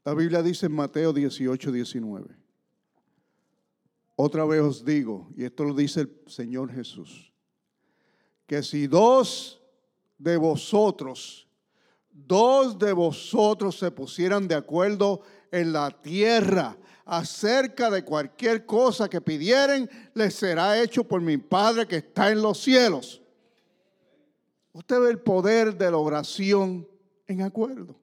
La 0.04 0.14
Biblia 0.14 0.42
dice 0.42 0.66
en 0.66 0.72
Mateo 0.72 1.12
18, 1.12 1.72
19. 1.72 2.36
Otra 4.14 4.44
vez 4.44 4.60
os 4.60 4.84
digo, 4.84 5.32
y 5.36 5.44
esto 5.44 5.64
lo 5.64 5.74
dice 5.74 6.02
el 6.02 6.20
Señor 6.26 6.70
Jesús, 6.70 7.32
que 8.46 8.62
si 8.62 8.86
dos 8.86 9.62
de 10.18 10.36
vosotros, 10.36 11.48
dos 12.10 12.78
de 12.78 12.92
vosotros 12.92 13.78
se 13.78 13.90
pusieran 13.90 14.46
de 14.46 14.54
acuerdo 14.54 15.22
en 15.50 15.72
la 15.72 15.90
tierra 15.90 16.76
acerca 17.06 17.90
de 17.90 18.04
cualquier 18.04 18.66
cosa 18.66 19.08
que 19.08 19.22
pidieren, 19.22 19.88
les 20.12 20.34
será 20.34 20.80
hecho 20.82 21.04
por 21.04 21.22
mi 21.22 21.38
Padre 21.38 21.86
que 21.86 21.96
está 21.96 22.30
en 22.30 22.42
los 22.42 22.58
cielos. 22.58 23.21
Usted 24.72 25.00
ve 25.00 25.10
el 25.10 25.20
poder 25.20 25.76
de 25.76 25.90
la 25.90 25.98
oración 25.98 26.88
en 27.26 27.42
acuerdo. 27.42 27.94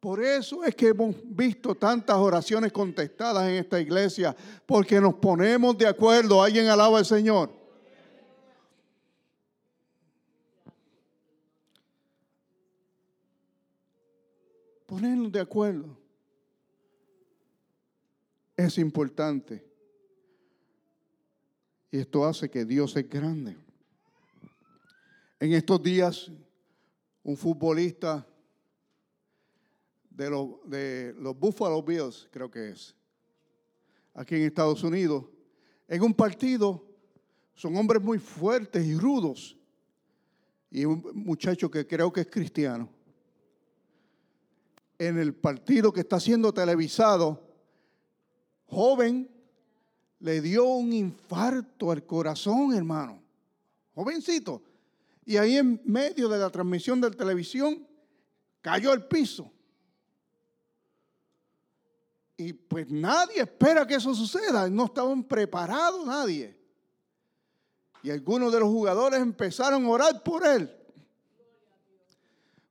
Por 0.00 0.22
eso 0.22 0.62
es 0.64 0.74
que 0.74 0.88
hemos 0.88 1.16
visto 1.24 1.74
tantas 1.74 2.16
oraciones 2.16 2.70
contestadas 2.70 3.48
en 3.48 3.54
esta 3.54 3.80
iglesia, 3.80 4.36
porque 4.66 5.00
nos 5.00 5.14
ponemos 5.14 5.78
de 5.78 5.86
acuerdo. 5.86 6.42
¿Alguien 6.42 6.66
alaba 6.66 6.98
al 6.98 7.06
Señor? 7.06 7.50
Ponernos 14.84 15.32
de 15.32 15.40
acuerdo 15.40 15.96
es 18.56 18.78
importante. 18.78 19.64
Y 21.90 21.98
esto 21.98 22.26
hace 22.26 22.50
que 22.50 22.64
Dios 22.64 22.94
es 22.96 23.08
grande. 23.08 23.63
En 25.44 25.52
estos 25.52 25.82
días, 25.82 26.32
un 27.22 27.36
futbolista 27.36 28.26
de 30.08 30.30
los, 30.30 30.48
de 30.64 31.14
los 31.18 31.38
Buffalo 31.38 31.82
Bills, 31.82 32.26
creo 32.30 32.50
que 32.50 32.70
es, 32.70 32.96
aquí 34.14 34.36
en 34.36 34.44
Estados 34.44 34.82
Unidos, 34.82 35.26
en 35.86 36.02
un 36.02 36.14
partido, 36.14 36.82
son 37.52 37.76
hombres 37.76 38.02
muy 38.02 38.18
fuertes 38.18 38.86
y 38.86 38.96
rudos, 38.96 39.54
y 40.70 40.86
un 40.86 41.04
muchacho 41.12 41.70
que 41.70 41.86
creo 41.86 42.10
que 42.10 42.22
es 42.22 42.30
cristiano. 42.30 42.88
En 44.96 45.18
el 45.18 45.34
partido 45.34 45.92
que 45.92 46.00
está 46.00 46.18
siendo 46.20 46.54
televisado, 46.54 47.46
joven, 48.64 49.30
le 50.20 50.40
dio 50.40 50.64
un 50.64 50.90
infarto 50.94 51.90
al 51.90 52.06
corazón, 52.06 52.72
hermano. 52.72 53.22
Jovencito. 53.94 54.62
Y 55.26 55.36
ahí 55.36 55.56
en 55.56 55.80
medio 55.84 56.28
de 56.28 56.38
la 56.38 56.50
transmisión 56.50 57.00
de 57.00 57.10
la 57.10 57.16
televisión, 57.16 57.86
cayó 58.60 58.92
al 58.92 59.06
piso. 59.06 59.50
Y 62.36 62.52
pues 62.52 62.90
nadie 62.90 63.42
espera 63.42 63.86
que 63.86 63.94
eso 63.94 64.14
suceda. 64.14 64.68
No 64.68 64.86
estaban 64.86 65.22
preparados 65.24 66.06
nadie. 66.06 66.58
Y 68.02 68.10
algunos 68.10 68.52
de 68.52 68.60
los 68.60 68.68
jugadores 68.68 69.20
empezaron 69.20 69.84
a 69.84 69.88
orar 69.88 70.22
por 70.22 70.46
él. 70.46 70.70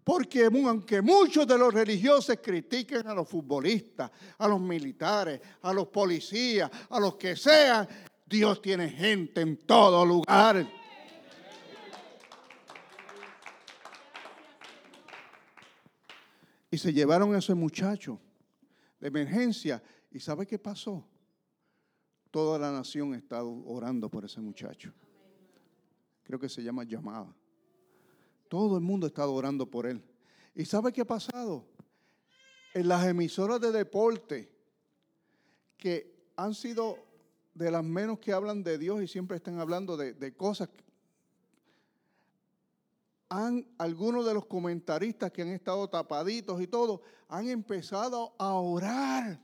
Porque 0.04 0.46
aunque 0.46 1.02
muchos 1.02 1.48
de 1.48 1.58
los 1.58 1.74
religiosos 1.74 2.38
critiquen 2.44 3.08
a 3.08 3.14
los 3.14 3.28
futbolistas, 3.28 4.12
a 4.38 4.48
los 4.48 4.60
militares, 4.60 5.40
a 5.62 5.74
los 5.74 5.88
policías, 5.88 6.70
a 6.90 7.00
los 7.00 7.16
que 7.16 7.36
sean, 7.38 7.88
Dios 8.26 8.62
tiene 8.62 8.90
gente 8.90 9.42
en 9.42 9.58
todo 9.58 10.06
lugar. 10.06 10.68
Y 16.74 16.78
se 16.80 16.92
llevaron 16.92 17.36
a 17.36 17.38
ese 17.38 17.54
muchacho 17.54 18.20
de 19.00 19.08
emergencia. 19.08 19.84
¿Y 20.10 20.20
sabe 20.20 20.48
qué 20.48 20.58
pasó? 20.58 21.08
Toda 22.32 22.58
la 22.58 22.72
nación 22.72 23.14
está 23.14 23.44
orando 23.44 24.10
por 24.10 24.26
ese 24.26 24.42
muchacho. 24.42 24.92
Creo 26.24 26.40
que 26.40 26.50
se 26.50 26.64
llama 26.64 26.84
llamada. 26.84 27.32
Todo 28.48 28.76
el 28.76 28.84
mundo 28.84 29.06
está 29.06 29.28
orando 29.28 29.70
por 29.70 29.86
él. 29.86 30.04
¿Y 30.56 30.66
sabe 30.66 30.92
qué 30.92 31.02
ha 31.02 31.06
pasado? 31.06 31.64
En 32.74 32.88
las 32.88 33.06
emisoras 33.06 33.62
de 33.62 33.72
deporte, 33.72 34.52
que 35.78 36.32
han 36.36 36.56
sido 36.56 36.98
de 37.54 37.70
las 37.70 37.84
menos 37.84 38.18
que 38.18 38.34
hablan 38.34 38.64
de 38.64 38.80
Dios 38.80 39.00
y 39.04 39.08
siempre 39.08 39.38
están 39.38 39.60
hablando 39.60 39.96
de, 39.96 40.14
de 40.14 40.36
cosas 40.36 40.70
han, 43.34 43.68
algunos 43.80 44.26
de 44.28 44.34
los 44.34 44.46
comentaristas 44.46 45.32
que 45.32 45.42
han 45.42 45.48
estado 45.50 45.90
tapaditos 45.90 46.62
y 46.62 46.68
todo, 46.68 47.02
han 47.28 47.48
empezado 47.48 48.36
a 48.38 48.54
orar 48.54 49.42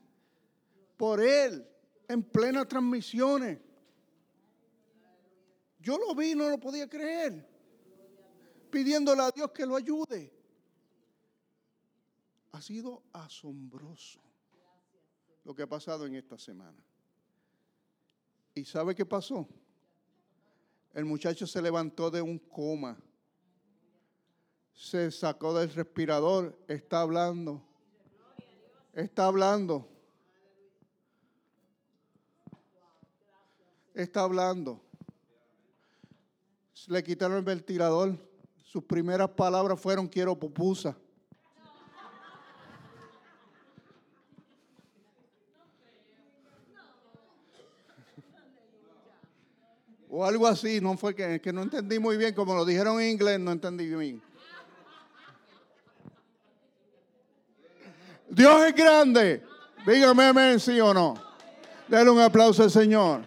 por 0.95 1.19
él 1.19 1.67
en 2.07 2.21
plenas 2.21 2.67
transmisiones. 2.67 3.59
Yo 5.79 5.97
lo 5.97 6.13
vi, 6.13 6.35
no 6.35 6.49
lo 6.49 6.59
podía 6.59 6.87
creer, 6.87 7.47
pidiéndole 8.69 9.23
a 9.23 9.31
Dios 9.31 9.49
que 9.51 9.65
lo 9.65 9.75
ayude. 9.75 10.31
Ha 12.51 12.61
sido 12.61 13.01
asombroso 13.11 14.19
lo 15.45 15.55
que 15.55 15.63
ha 15.63 15.67
pasado 15.67 16.05
en 16.05 16.13
esta 16.13 16.37
semana. 16.37 16.77
¿Y 18.53 18.65
sabe 18.65 18.93
qué 18.93 19.05
pasó? 19.05 19.47
El 20.93 21.05
muchacho 21.05 21.47
se 21.47 21.59
levantó 21.59 22.11
de 22.11 22.21
un 22.21 22.37
coma 22.37 22.99
se 24.79 25.11
sacó 25.11 25.53
del 25.53 25.73
respirador, 25.73 26.57
está 26.69 27.01
hablando. 27.01 27.61
Está 28.93 29.25
hablando. 29.25 29.85
Está 33.93 34.21
hablando. 34.21 34.81
Le 36.87 37.03
quitaron 37.03 37.37
el 37.37 37.43
ventilador. 37.43 38.17
Sus 38.63 38.81
primeras 38.85 39.29
palabras 39.31 39.77
fueron 39.81 40.07
quiero 40.07 40.39
pupusa. 40.39 40.95
O 50.09 50.25
algo 50.25 50.47
así, 50.47 50.79
no 50.79 50.97
fue 50.97 51.13
que, 51.13 51.41
que 51.41 51.51
no 51.51 51.63
entendí 51.63 51.99
muy 51.99 52.15
bien, 52.15 52.33
como 52.33 52.55
lo 52.55 52.63
dijeron 52.63 53.01
en 53.01 53.09
inglés, 53.09 53.39
no 53.41 53.51
entendí 53.51 53.93
bien. 53.93 54.28
Dios 58.39 58.63
es 58.67 58.73
grande. 58.73 59.43
Dígame 59.85 60.23
amén, 60.23 60.61
sí 60.61 60.79
o 60.79 60.93
no. 60.93 61.13
Dale 61.89 62.09
un 62.09 62.21
aplauso 62.21 62.63
al 62.63 62.71
Señor. 62.71 63.25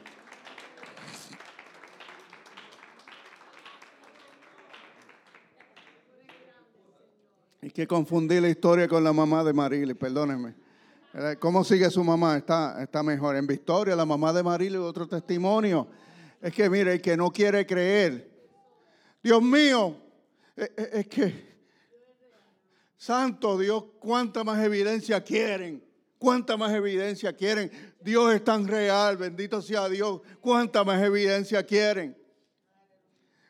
Hay 7.61 7.71
que 7.73 7.87
confundir 7.87 8.41
la 8.41 8.49
historia 8.49 8.89
con 8.89 9.05
la 9.05 9.13
mamá 9.13 9.45
de 9.45 9.53
Marily, 9.53 9.93
perdónenme. 9.93 10.55
¿Cómo 11.41 11.63
sigue 11.63 11.91
su 11.91 12.03
mamá? 12.03 12.39
Está, 12.39 12.83
está 12.83 13.03
mejor. 13.03 13.37
En 13.37 13.47
Victoria, 13.47 13.95
la 13.95 14.07
mamá 14.07 14.33
de 14.33 14.43
Marily, 14.43 14.79
otro 14.79 15.07
testimonio. 15.07 15.89
Es 16.41 16.55
que 16.55 16.71
mire, 16.71 16.95
el 16.95 17.03
que 17.03 17.19
no 17.19 17.31
quiere 17.31 17.67
creer. 17.67 18.31
Dios 19.23 19.43
mío, 19.43 19.95
Eh, 20.57 20.73
eh, 20.75 20.91
Es 20.95 21.07
que, 21.07 21.52
Santo 23.03 23.59
Dios, 23.59 23.83
¿cuánta 23.99 24.45
más 24.45 24.63
evidencia 24.63 25.21
quieren? 25.25 25.83
¿Cuánta 26.19 26.57
más 26.57 26.73
evidencia 26.73 27.33
quieren? 27.33 27.69
Dios 28.01 28.33
es 28.33 28.45
tan 28.45 28.69
real, 28.69 29.17
bendito 29.17 29.61
sea 29.61 29.89
Dios. 29.89 30.21
¿Cuánta 30.41 30.85
más 30.85 31.03
evidencia 31.03 31.65
quieren? 31.65 32.17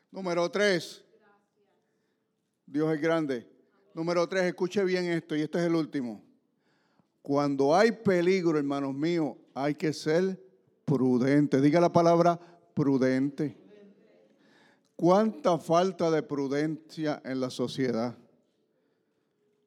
Número 0.09 0.49
tres. 0.49 1.05
Dios 2.65 2.91
es 2.95 2.99
grande. 2.99 3.47
Número 3.93 4.27
tres, 4.27 4.45
escuche 4.45 4.83
bien 4.83 5.05
esto, 5.05 5.35
y 5.35 5.41
este 5.41 5.59
es 5.59 5.65
el 5.65 5.75
último. 5.75 6.23
Cuando 7.21 7.75
hay 7.75 7.91
peligro, 7.91 8.57
hermanos 8.57 8.95
míos, 8.95 9.35
hay 9.53 9.75
que 9.75 9.93
ser 9.93 10.43
prudente. 10.83 11.61
Diga 11.61 11.79
la 11.79 11.93
palabra 11.93 12.39
prudente. 12.73 13.55
¿Cuánta 14.95 15.59
falta 15.59 16.09
de 16.09 16.23
prudencia 16.23 17.21
en 17.23 17.39
la 17.39 17.51
sociedad? 17.51 18.17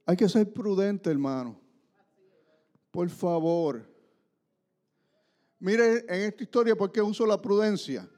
Hay 0.06 0.16
que 0.16 0.28
ser 0.28 0.52
prudente, 0.52 1.10
hermano. 1.10 1.60
Por 2.92 3.10
favor. 3.10 3.84
Mire 5.58 6.04
en 6.08 6.22
esta 6.28 6.44
historia 6.44 6.76
por 6.76 6.92
qué 6.92 7.02
uso 7.02 7.26
la 7.26 7.42
prudencia. 7.42 8.08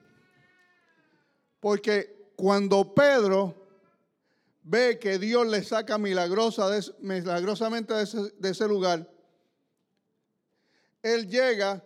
Porque 1.61 2.33
cuando 2.37 2.95
Pedro 2.95 3.55
ve 4.63 4.99
que 4.99 5.19
Dios 5.19 5.47
le 5.47 5.65
saca 5.65 5.97
milagrosa 5.97 6.69
milagrosamente 7.01 7.95
de 7.95 8.03
ese, 8.03 8.31
de 8.39 8.51
ese 8.51 8.69
lugar, 8.69 9.11
él 11.03 11.27
llega, 11.27 11.83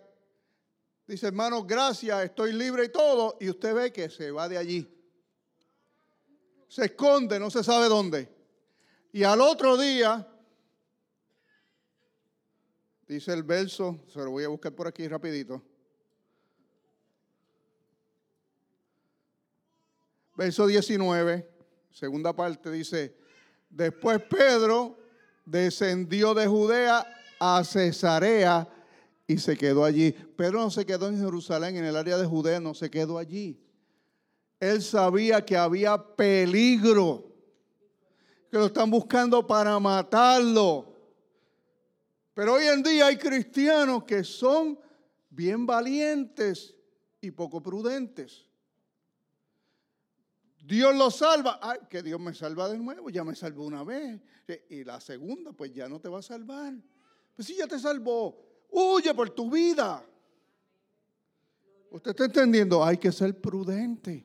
dice, 1.07 1.27
hermano, 1.27 1.63
gracias, 1.63 2.25
estoy 2.25 2.51
libre 2.51 2.85
y 2.85 2.89
todo, 2.89 3.37
y 3.39 3.49
usted 3.49 3.73
ve 3.73 3.93
que 3.93 4.09
se 4.09 4.31
va 4.31 4.49
de 4.49 4.57
allí. 4.57 4.89
Se 6.67 6.85
esconde, 6.85 7.39
no 7.39 7.49
se 7.49 7.63
sabe 7.63 7.87
dónde. 7.87 8.32
Y 9.15 9.23
al 9.23 9.41
otro 9.41 9.77
día, 9.77 10.27
dice 13.07 13.31
el 13.31 13.43
verso, 13.43 14.03
se 14.11 14.17
lo 14.17 14.31
voy 14.31 14.43
a 14.43 14.47
buscar 14.47 14.73
por 14.73 14.87
aquí 14.87 15.07
rapidito. 15.07 15.61
Verso 20.35 20.65
19, 20.65 21.47
segunda 21.91 22.35
parte, 22.35 22.71
dice, 22.71 23.15
después 23.69 24.19
Pedro 24.23 24.97
descendió 25.45 26.33
de 26.33 26.47
Judea 26.47 27.05
a 27.39 27.63
Cesarea 27.63 28.67
y 29.27 29.37
se 29.37 29.55
quedó 29.55 29.85
allí. 29.85 30.11
Pedro 30.11 30.59
no 30.59 30.71
se 30.71 30.87
quedó 30.87 31.07
en 31.07 31.19
Jerusalén, 31.19 31.77
en 31.77 31.85
el 31.85 31.97
área 31.97 32.17
de 32.17 32.25
Judea, 32.25 32.59
no 32.59 32.73
se 32.73 32.89
quedó 32.89 33.19
allí. 33.19 33.63
Él 34.59 34.81
sabía 34.81 35.45
que 35.45 35.55
había 35.55 35.99
peligro, 36.15 37.32
que 38.53 38.59
lo 38.59 38.67
están 38.67 38.91
buscando 38.91 39.47
para 39.47 39.79
matarlo. 39.79 40.95
Pero 42.35 42.53
hoy 42.53 42.65
en 42.65 42.83
día 42.83 43.07
hay 43.07 43.17
cristianos 43.17 44.03
que 44.03 44.23
son 44.23 44.79
bien 45.27 45.65
valientes 45.65 46.75
y 47.19 47.31
poco 47.31 47.63
prudentes. 47.63 48.45
Dios 50.63 50.95
los 50.95 51.15
salva. 51.15 51.57
Ay, 51.63 51.79
que 51.89 52.03
Dios 52.03 52.19
me 52.19 52.31
salva 52.35 52.69
de 52.69 52.77
nuevo. 52.77 53.09
Ya 53.09 53.23
me 53.23 53.33
salvó 53.33 53.65
una 53.65 53.83
vez. 53.83 54.21
Y 54.69 54.83
la 54.83 55.01
segunda, 55.01 55.51
pues 55.51 55.73
ya 55.73 55.89
no 55.89 55.99
te 55.99 56.07
va 56.07 56.19
a 56.19 56.21
salvar. 56.21 56.75
Pues 57.35 57.47
si 57.47 57.55
ya 57.55 57.65
te 57.65 57.79
salvó, 57.79 58.39
huye 58.69 59.15
por 59.15 59.31
tu 59.31 59.49
vida. 59.49 60.05
Usted 61.89 62.11
está 62.11 62.25
entendiendo, 62.25 62.85
hay 62.85 62.99
que 62.99 63.11
ser 63.11 63.41
prudente. 63.41 64.23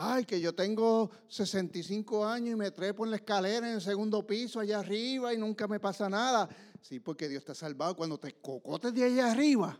Ay, 0.00 0.24
que 0.24 0.40
yo 0.40 0.54
tengo 0.54 1.10
65 1.26 2.24
años 2.24 2.52
y 2.52 2.56
me 2.56 2.70
trepo 2.70 3.04
en 3.04 3.10
la 3.10 3.16
escalera 3.16 3.68
en 3.68 3.74
el 3.74 3.80
segundo 3.80 4.24
piso 4.24 4.60
allá 4.60 4.78
arriba 4.78 5.34
y 5.34 5.38
nunca 5.38 5.66
me 5.66 5.80
pasa 5.80 6.08
nada. 6.08 6.48
Sí, 6.80 7.00
porque 7.00 7.28
Dios 7.28 7.44
te 7.44 7.50
ha 7.50 7.54
salvado 7.56 7.96
cuando 7.96 8.16
te 8.16 8.32
cocotes 8.34 8.94
de 8.94 9.02
allá 9.02 9.32
arriba. 9.32 9.76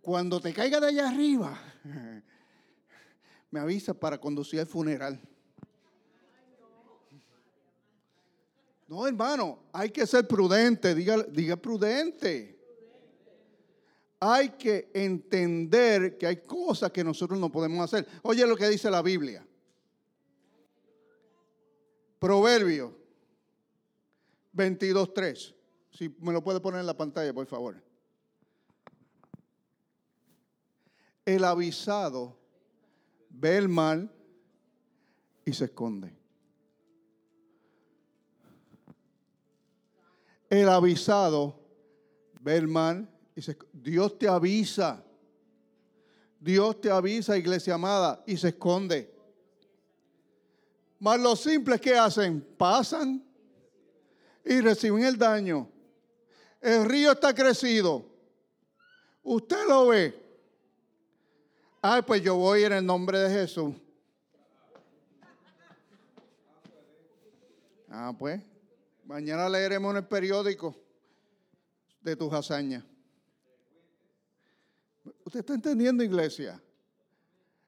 Cuando 0.00 0.40
te 0.40 0.54
caiga 0.54 0.80
de 0.80 0.86
allá 0.86 1.10
arriba, 1.10 1.58
me 3.50 3.60
avisa 3.60 3.92
para 3.92 4.16
conducir 4.16 4.60
el 4.60 4.66
funeral. 4.66 5.20
No, 8.88 9.06
hermano, 9.06 9.58
hay 9.72 9.90
que 9.90 10.06
ser 10.06 10.26
prudente, 10.26 10.94
diga, 10.94 11.22
diga 11.24 11.56
prudente. 11.56 12.53
Hay 14.26 14.48
que 14.52 14.90
entender 14.94 16.16
que 16.16 16.26
hay 16.26 16.38
cosas 16.38 16.90
que 16.90 17.04
nosotros 17.04 17.38
no 17.38 17.52
podemos 17.52 17.84
hacer. 17.84 18.08
Oye 18.22 18.46
lo 18.46 18.56
que 18.56 18.66
dice 18.70 18.90
la 18.90 19.02
Biblia. 19.02 19.46
Proverbio 22.18 22.96
22.3. 24.56 25.54
Si 25.90 26.08
me 26.20 26.32
lo 26.32 26.42
puede 26.42 26.58
poner 26.60 26.80
en 26.80 26.86
la 26.86 26.96
pantalla, 26.96 27.34
por 27.34 27.46
favor. 27.46 27.84
El 31.26 31.44
avisado 31.44 32.34
ve 33.28 33.58
el 33.58 33.68
mal 33.68 34.10
y 35.44 35.52
se 35.52 35.66
esconde. 35.66 36.16
El 40.48 40.70
avisado 40.70 41.60
ve 42.40 42.56
el 42.56 42.68
mal 42.68 43.13
Dios 43.72 44.18
te 44.18 44.28
avisa. 44.28 45.04
Dios 46.38 46.80
te 46.80 46.90
avisa, 46.90 47.38
iglesia 47.38 47.74
amada, 47.74 48.22
y 48.26 48.36
se 48.36 48.48
esconde. 48.48 49.12
Mas 50.98 51.18
los 51.18 51.40
simples 51.40 51.80
que 51.80 51.96
hacen, 51.96 52.40
pasan 52.56 53.24
y 54.44 54.60
reciben 54.60 55.04
el 55.04 55.16
daño. 55.16 55.68
El 56.60 56.84
río 56.84 57.12
está 57.12 57.34
crecido. 57.34 58.04
Usted 59.22 59.66
lo 59.66 59.88
ve. 59.88 60.22
Ay, 61.80 62.02
pues 62.02 62.22
yo 62.22 62.36
voy 62.36 62.64
en 62.64 62.74
el 62.74 62.84
nombre 62.86 63.18
de 63.18 63.30
Jesús. 63.30 63.74
Ah, 67.90 68.14
pues. 68.18 68.42
Mañana 69.04 69.48
leeremos 69.48 69.90
en 69.92 69.98
el 69.98 70.06
periódico 70.06 70.74
de 72.00 72.16
tus 72.16 72.32
hazañas. 72.32 72.84
¿Usted 75.24 75.40
está 75.40 75.54
entendiendo, 75.54 76.04
iglesia? 76.04 76.60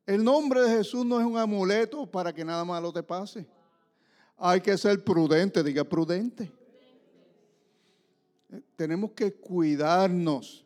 El 0.05 0.23
nombre 0.23 0.61
de 0.63 0.77
Jesús 0.77 1.05
no 1.05 1.19
es 1.19 1.27
un 1.27 1.39
amuleto 1.39 2.07
para 2.07 2.33
que 2.33 2.45
nada 2.45 2.65
malo 2.65 2.93
te 2.93 3.03
pase. 3.03 3.47
Hay 4.37 4.61
que 4.61 4.77
ser 4.77 5.03
prudente, 5.03 5.63
diga 5.63 5.83
prudente. 5.83 6.53
Eh, 8.53 8.61
Tenemos 8.77 9.13
que 9.13 9.33
cuidarnos. 9.33 10.65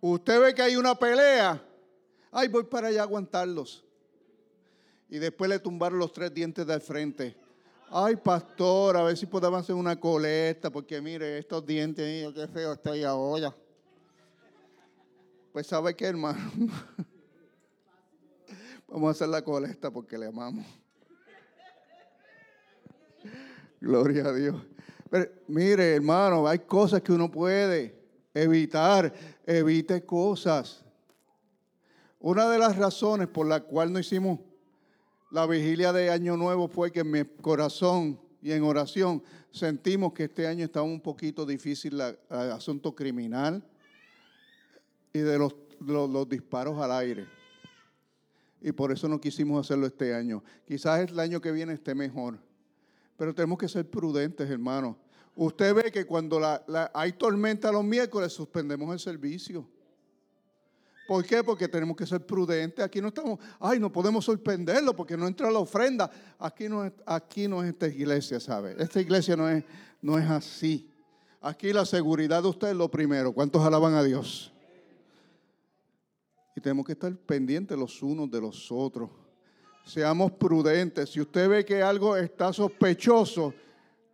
Usted 0.00 0.40
ve 0.40 0.54
que 0.54 0.62
hay 0.62 0.76
una 0.76 0.94
pelea. 0.94 1.62
Ay, 2.30 2.48
voy 2.48 2.64
para 2.64 2.88
allá 2.88 3.00
a 3.00 3.04
aguantarlos. 3.04 3.82
Y 5.08 5.18
después 5.18 5.50
le 5.50 5.58
tumbaron 5.58 5.98
los 5.98 6.12
tres 6.12 6.32
dientes 6.32 6.66
del 6.66 6.80
frente. 6.80 7.36
Ay, 7.88 8.14
pastor, 8.16 8.96
a 8.96 9.02
ver 9.02 9.16
si 9.16 9.26
podemos 9.26 9.60
hacer 9.60 9.74
una 9.74 9.98
colecta, 9.98 10.70
porque 10.70 11.00
mire, 11.00 11.38
estos 11.38 11.66
dientes, 11.66 12.32
qué 12.32 12.46
feo 12.46 12.74
estoy 12.74 13.02
ahora. 13.02 13.52
Pues 15.52 15.66
sabe 15.66 15.96
qué, 15.96 16.06
hermano. 16.06 16.38
Vamos 18.86 19.08
a 19.08 19.10
hacer 19.10 19.28
la 19.28 19.42
colecta 19.42 19.90
porque 19.90 20.16
le 20.16 20.26
amamos. 20.26 20.64
Gloria 23.80 24.26
a 24.26 24.32
Dios. 24.32 24.62
Pero, 25.10 25.28
mire, 25.48 25.96
hermano, 25.96 26.46
hay 26.46 26.60
cosas 26.60 27.02
que 27.02 27.12
uno 27.12 27.28
puede 27.28 28.00
evitar. 28.32 29.12
Evite 29.44 30.04
cosas. 30.06 30.84
Una 32.20 32.48
de 32.48 32.58
las 32.58 32.76
razones 32.76 33.26
por 33.26 33.48
la 33.48 33.60
cual 33.60 33.92
no 33.92 33.98
hicimos 33.98 34.38
la 35.32 35.46
vigilia 35.46 35.92
de 35.92 36.10
Año 36.10 36.36
Nuevo 36.36 36.68
fue 36.68 36.92
que 36.92 37.00
en 37.00 37.10
mi 37.10 37.24
corazón 37.24 38.20
y 38.40 38.52
en 38.52 38.62
oración 38.62 39.22
sentimos 39.50 40.12
que 40.12 40.24
este 40.24 40.46
año 40.46 40.64
estaba 40.64 40.86
un 40.86 41.00
poquito 41.00 41.44
difícil 41.44 42.00
el 42.00 42.52
asunto 42.52 42.94
criminal 42.94 43.64
y 45.12 45.18
de 45.20 45.38
los, 45.38 45.54
disparos 46.28 46.78
al 46.80 46.92
aire. 46.92 47.26
Y 48.60 48.72
por 48.72 48.92
eso 48.92 49.08
no 49.08 49.20
quisimos 49.20 49.64
hacerlo 49.64 49.86
este 49.86 50.14
año. 50.14 50.42
Quizás 50.66 51.08
el 51.08 51.18
año 51.18 51.40
que 51.40 51.50
viene 51.50 51.72
esté 51.72 51.94
mejor. 51.94 52.38
Pero 53.16 53.34
tenemos 53.34 53.58
que 53.58 53.68
ser 53.68 53.88
prudentes, 53.88 54.48
hermano. 54.48 54.96
Usted 55.34 55.74
ve 55.74 55.92
que 55.92 56.04
cuando 56.04 56.40
hay 56.92 57.12
tormenta 57.12 57.72
los 57.72 57.84
miércoles, 57.84 58.32
suspendemos 58.32 58.92
el 58.92 58.98
servicio. 58.98 59.66
¿Por 61.08 61.24
qué? 61.24 61.42
Porque 61.42 61.66
tenemos 61.66 61.96
que 61.96 62.06
ser 62.06 62.24
prudentes. 62.24 62.84
Aquí 62.84 63.00
no 63.00 63.08
estamos, 63.08 63.40
ay, 63.58 63.80
no 63.80 63.90
podemos 63.90 64.24
sorprenderlo 64.24 64.94
porque 64.94 65.16
no 65.16 65.26
entra 65.26 65.50
la 65.50 65.58
ofrenda. 65.58 66.10
Aquí 66.38 66.68
no 66.68 66.84
es, 66.84 66.92
aquí 67.04 67.48
no 67.48 67.62
es 67.64 67.70
esta 67.70 67.88
iglesia, 67.88 68.38
¿sabe? 68.38 68.76
Esta 68.78 69.00
iglesia 69.00 69.34
no 69.34 69.48
es, 69.48 69.64
no 70.00 70.18
es 70.18 70.30
así. 70.30 70.88
Aquí 71.40 71.72
la 71.72 71.84
seguridad 71.84 72.42
de 72.42 72.50
usted 72.50 72.68
es 72.68 72.76
lo 72.76 72.90
primero. 72.90 73.32
¿Cuántos 73.32 73.64
alaban 73.64 73.94
a 73.94 74.04
Dios? 74.04 74.52
Y 76.54 76.60
tenemos 76.60 76.84
que 76.84 76.92
estar 76.92 77.14
pendientes 77.16 77.76
los 77.78 78.02
unos 78.02 78.30
de 78.30 78.40
los 78.40 78.70
otros. 78.72 79.10
Seamos 79.84 80.32
prudentes. 80.32 81.10
Si 81.10 81.20
usted 81.20 81.48
ve 81.48 81.64
que 81.64 81.82
algo 81.82 82.16
está 82.16 82.52
sospechoso, 82.52 83.54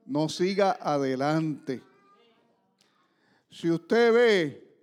no 0.07 0.29
siga 0.29 0.79
adelante. 0.81 1.83
Si 3.51 3.71
usted 3.71 4.13
ve 4.13 4.77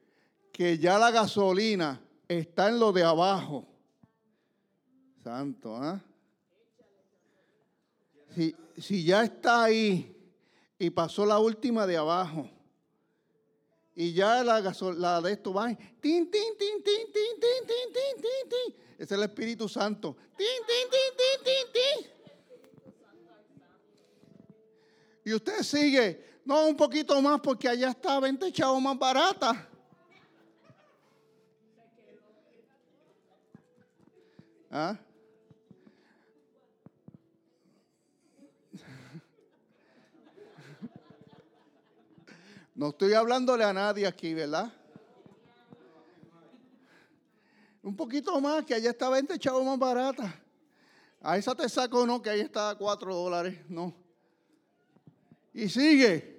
que 0.52 0.78
ya 0.78 0.98
la 0.98 1.12
gasolina 1.12 2.02
está 2.28 2.70
en 2.70 2.80
lo 2.80 2.92
de 2.92 3.04
abajo, 3.04 3.66
santo, 5.24 5.76
¿ah? 5.76 6.02
Si, 8.36 8.56
si 8.78 9.04
ya 9.04 9.24
está 9.24 9.63
ahí 9.63 10.16
y 10.80 10.89
pasó 10.89 11.26
la 11.26 11.39
última 11.39 11.86
de 11.86 11.98
abajo, 11.98 12.50
y 13.95 14.13
ya 14.13 14.43
la, 14.43 14.60
la 14.62 15.21
de 15.21 15.32
esto 15.32 15.53
va, 15.53 15.67
tin, 15.67 15.79
tin, 16.01 16.29
tin, 16.32 16.84
tin, 16.84 16.84
tin, 16.84 17.13
tin, 17.13 17.67
tin, 17.67 17.93
tin, 17.93 18.21
tin, 18.21 18.49
tin. 18.49 18.75
Es 18.97 19.12
el 19.12 19.23
Espíritu 19.23 19.67
Santo. 19.69 20.15
Tin, 20.38 20.47
tin, 20.67 20.89
tin, 20.89 21.17
tin, 21.17 21.43
tin, 21.43 21.73
tin. 21.73 22.13
Y 25.25 25.34
usted 25.34 25.62
sigue, 25.62 26.39
no, 26.43 26.67
un 26.67 26.75
poquito 26.75 27.21
más 27.21 27.39
porque 27.39 27.69
allá 27.69 27.91
está 27.91 28.19
20 28.19 28.51
chavos 28.51 28.82
más 28.82 28.97
barata. 28.97 29.69
¿Ah? 34.69 34.97
No 42.76 42.90
estoy 42.90 43.14
hablándole 43.14 43.64
a 43.64 43.74
nadie 43.74 44.08
aquí, 44.08 44.34
¿verdad? 44.34 44.72
Un 47.84 47.96
poquito 47.96 48.40
más, 48.40 48.66
que 48.66 48.74
allá 48.74 48.92
está 48.92 49.10
20 49.10 49.38
chavos 49.38 49.66
más 49.66 49.78
barata. 49.78 50.42
A 51.22 51.38
esa 51.38 51.54
te 51.54 51.68
saco 51.70 52.06
no, 52.06 52.22
que 52.22 52.30
ahí 52.30 52.40
está 52.40 52.72
a 52.72 52.76
4 52.76 53.14
dólares, 53.14 53.60
no. 53.70 53.94
Y 55.54 55.70
sigue. 55.70 56.34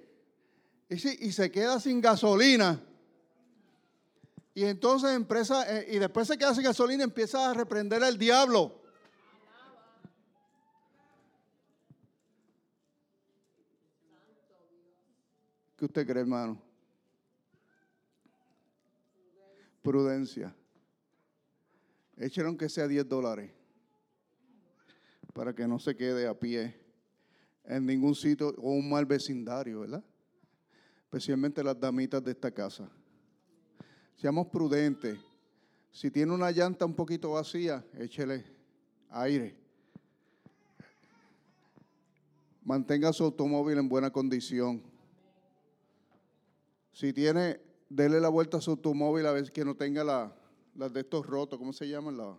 Y, 0.89 0.97
se 1.31 1.51
queda 1.51 1.79
sin 1.79 2.01
gasolina. 2.01 2.83
Y 4.53 4.65
entonces 4.65 5.11
empresa, 5.11 5.65
eh, 5.67 5.87
y 5.91 5.99
después 5.99 6.27
se 6.27 6.37
queda 6.37 6.53
sin 6.53 6.63
gasolina, 6.63 7.03
empieza 7.03 7.49
a 7.49 7.53
reprender 7.53 8.03
al 8.03 8.17
diablo. 8.17 8.81
¿Qué 15.77 15.85
usted 15.85 16.07
cree, 16.07 16.21
hermano? 16.21 16.61
Prudencia. 19.81 20.55
Echaron 22.17 22.57
que 22.57 22.69
sea 22.69 22.87
10 22.87 23.07
dólares 23.07 23.51
para 25.33 25.53
que 25.53 25.67
no 25.67 25.77
se 25.79 25.95
quede 25.97 26.27
a 26.27 26.39
pie 26.39 26.79
en 27.65 27.85
ningún 27.85 28.15
sitio 28.15 28.55
o 28.57 28.71
un 28.71 28.89
mal 28.89 29.05
vecindario, 29.05 29.81
¿verdad? 29.81 30.03
Especialmente 31.03 31.61
las 31.61 31.77
damitas 31.77 32.23
de 32.23 32.31
esta 32.31 32.51
casa. 32.51 32.89
Seamos 34.15 34.47
prudentes. 34.47 35.19
Si 35.91 36.09
tiene 36.09 36.31
una 36.31 36.51
llanta 36.51 36.85
un 36.85 36.95
poquito 36.95 37.31
vacía, 37.31 37.85
échele 37.97 38.45
aire. 39.09 39.55
Mantenga 42.63 43.11
su 43.13 43.25
automóvil 43.25 43.77
en 43.77 43.89
buena 43.89 44.09
condición. 44.09 44.81
Si 46.95 47.11
tiene, 47.11 47.59
dele 47.89 48.21
la 48.21 48.29
vuelta 48.29 48.55
a 48.55 48.61
su 48.61 48.71
automóvil 48.71 49.25
a 49.25 49.33
ver 49.33 49.51
que 49.51 49.65
no 49.65 49.75
tenga 49.75 50.31
las 50.75 50.93
de 50.93 51.01
estos 51.01 51.25
rotos, 51.25 51.59
¿cómo 51.59 51.73
se 51.73 51.89
llaman? 51.89 52.15
Las 52.15 52.37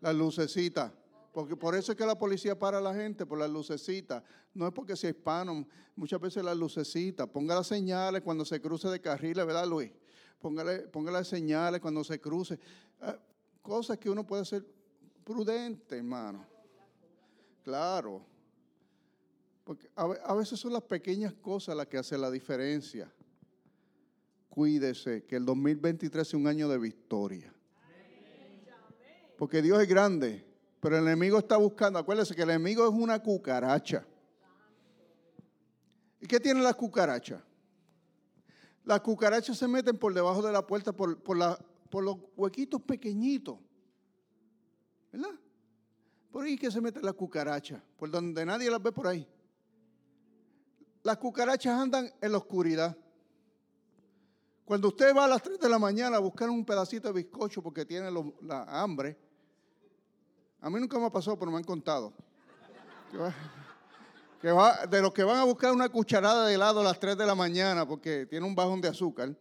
la 0.00 0.12
lucecitas. 0.12 0.92
Porque 1.32 1.54
por 1.54 1.76
eso 1.76 1.92
es 1.92 1.98
que 1.98 2.04
la 2.04 2.18
policía 2.18 2.58
para 2.58 2.78
a 2.78 2.80
la 2.80 2.92
gente, 2.92 3.24
por 3.24 3.38
las 3.38 3.48
lucecitas. 3.48 4.24
No 4.52 4.66
es 4.66 4.72
porque 4.72 4.96
sea 4.96 5.10
hispano, 5.10 5.64
muchas 5.94 6.20
veces 6.20 6.42
las 6.42 6.56
lucecitas. 6.56 7.28
Ponga 7.28 7.54
las 7.54 7.68
señales 7.68 8.20
cuando 8.22 8.44
se 8.44 8.60
cruce 8.60 8.88
de 8.88 9.00
carriles, 9.00 9.46
¿verdad, 9.46 9.64
Luis? 9.68 9.92
Póngale, 10.40 10.90
las 11.12 11.28
señales 11.28 11.80
cuando 11.80 12.02
se 12.02 12.20
cruce. 12.20 12.58
Ah, 13.00 13.16
cosas 13.62 13.96
que 13.96 14.10
uno 14.10 14.26
puede 14.26 14.44
ser 14.44 14.66
prudente, 15.22 15.98
hermano. 15.98 16.44
Claro. 17.62 18.26
Porque 19.62 19.88
a 19.94 20.34
veces 20.34 20.58
son 20.58 20.72
las 20.72 20.82
pequeñas 20.82 21.32
cosas 21.34 21.76
las 21.76 21.86
que 21.86 21.98
hacen 21.98 22.20
la 22.20 22.30
diferencia 22.30 23.12
cuídese, 24.56 25.26
que 25.26 25.36
el 25.36 25.44
2023 25.44 26.26
sea 26.26 26.40
un 26.40 26.46
año 26.46 26.66
de 26.66 26.78
victoria. 26.78 27.52
Porque 29.36 29.60
Dios 29.60 29.82
es 29.82 29.86
grande, 29.86 30.46
pero 30.80 30.96
el 30.96 31.02
enemigo 31.02 31.36
está 31.36 31.58
buscando, 31.58 31.98
acuérdese 31.98 32.34
que 32.34 32.40
el 32.40 32.48
enemigo 32.48 32.82
es 32.88 32.90
una 32.90 33.22
cucaracha. 33.22 34.06
¿Y 36.22 36.26
qué 36.26 36.40
tiene 36.40 36.62
la 36.62 36.72
cucaracha? 36.72 37.44
Las 38.86 39.02
cucarachas 39.02 39.58
se 39.58 39.68
meten 39.68 39.98
por 39.98 40.14
debajo 40.14 40.40
de 40.40 40.50
la 40.50 40.66
puerta, 40.66 40.90
por, 40.90 41.22
por, 41.22 41.36
por 41.90 42.02
los 42.02 42.16
huequitos 42.34 42.80
pequeñitos. 42.80 43.58
¿Verdad? 45.12 45.38
Por 46.30 46.46
ahí 46.46 46.56
que 46.56 46.70
se 46.70 46.80
mete 46.80 47.02
la 47.02 47.12
cucaracha, 47.12 47.84
por 47.98 48.10
donde 48.10 48.46
nadie 48.46 48.70
las 48.70 48.82
ve 48.82 48.90
por 48.90 49.06
ahí. 49.06 49.28
Las 51.02 51.18
cucarachas 51.18 51.78
andan 51.78 52.10
en 52.22 52.32
la 52.32 52.38
oscuridad. 52.38 52.96
Cuando 54.66 54.88
usted 54.88 55.14
va 55.14 55.26
a 55.26 55.28
las 55.28 55.42
3 55.42 55.60
de 55.60 55.68
la 55.68 55.78
mañana 55.78 56.16
a 56.16 56.18
buscar 56.18 56.50
un 56.50 56.64
pedacito 56.64 57.06
de 57.06 57.14
bizcocho 57.14 57.62
porque 57.62 57.84
tiene 57.84 58.10
la 58.42 58.64
hambre, 58.82 59.16
a 60.60 60.68
mí 60.68 60.80
nunca 60.80 60.98
me 60.98 61.06
ha 61.06 61.10
pasado, 61.10 61.38
pero 61.38 61.52
me 61.52 61.58
han 61.58 61.64
contado. 61.64 62.12
Que 64.42 64.48
de 64.90 65.02
los 65.02 65.12
que 65.12 65.22
van 65.22 65.38
a 65.38 65.44
buscar 65.44 65.70
una 65.70 65.88
cucharada 65.88 66.46
de 66.46 66.54
helado 66.54 66.80
a 66.80 66.82
las 66.82 66.98
3 66.98 67.16
de 67.16 67.24
la 67.24 67.36
mañana 67.36 67.86
porque 67.86 68.26
tiene 68.26 68.44
un 68.44 68.56
bajón 68.56 68.80
de 68.80 68.88
azúcar. 68.88 69.32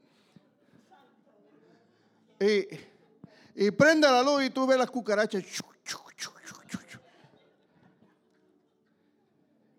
Y, 2.40 3.72
prende 3.72 4.08
la 4.08 4.22
luz 4.22 4.44
y 4.44 4.52
tú 4.52 4.68
ves 4.68 4.78
las 4.78 4.92
cucarachas. 4.92 5.44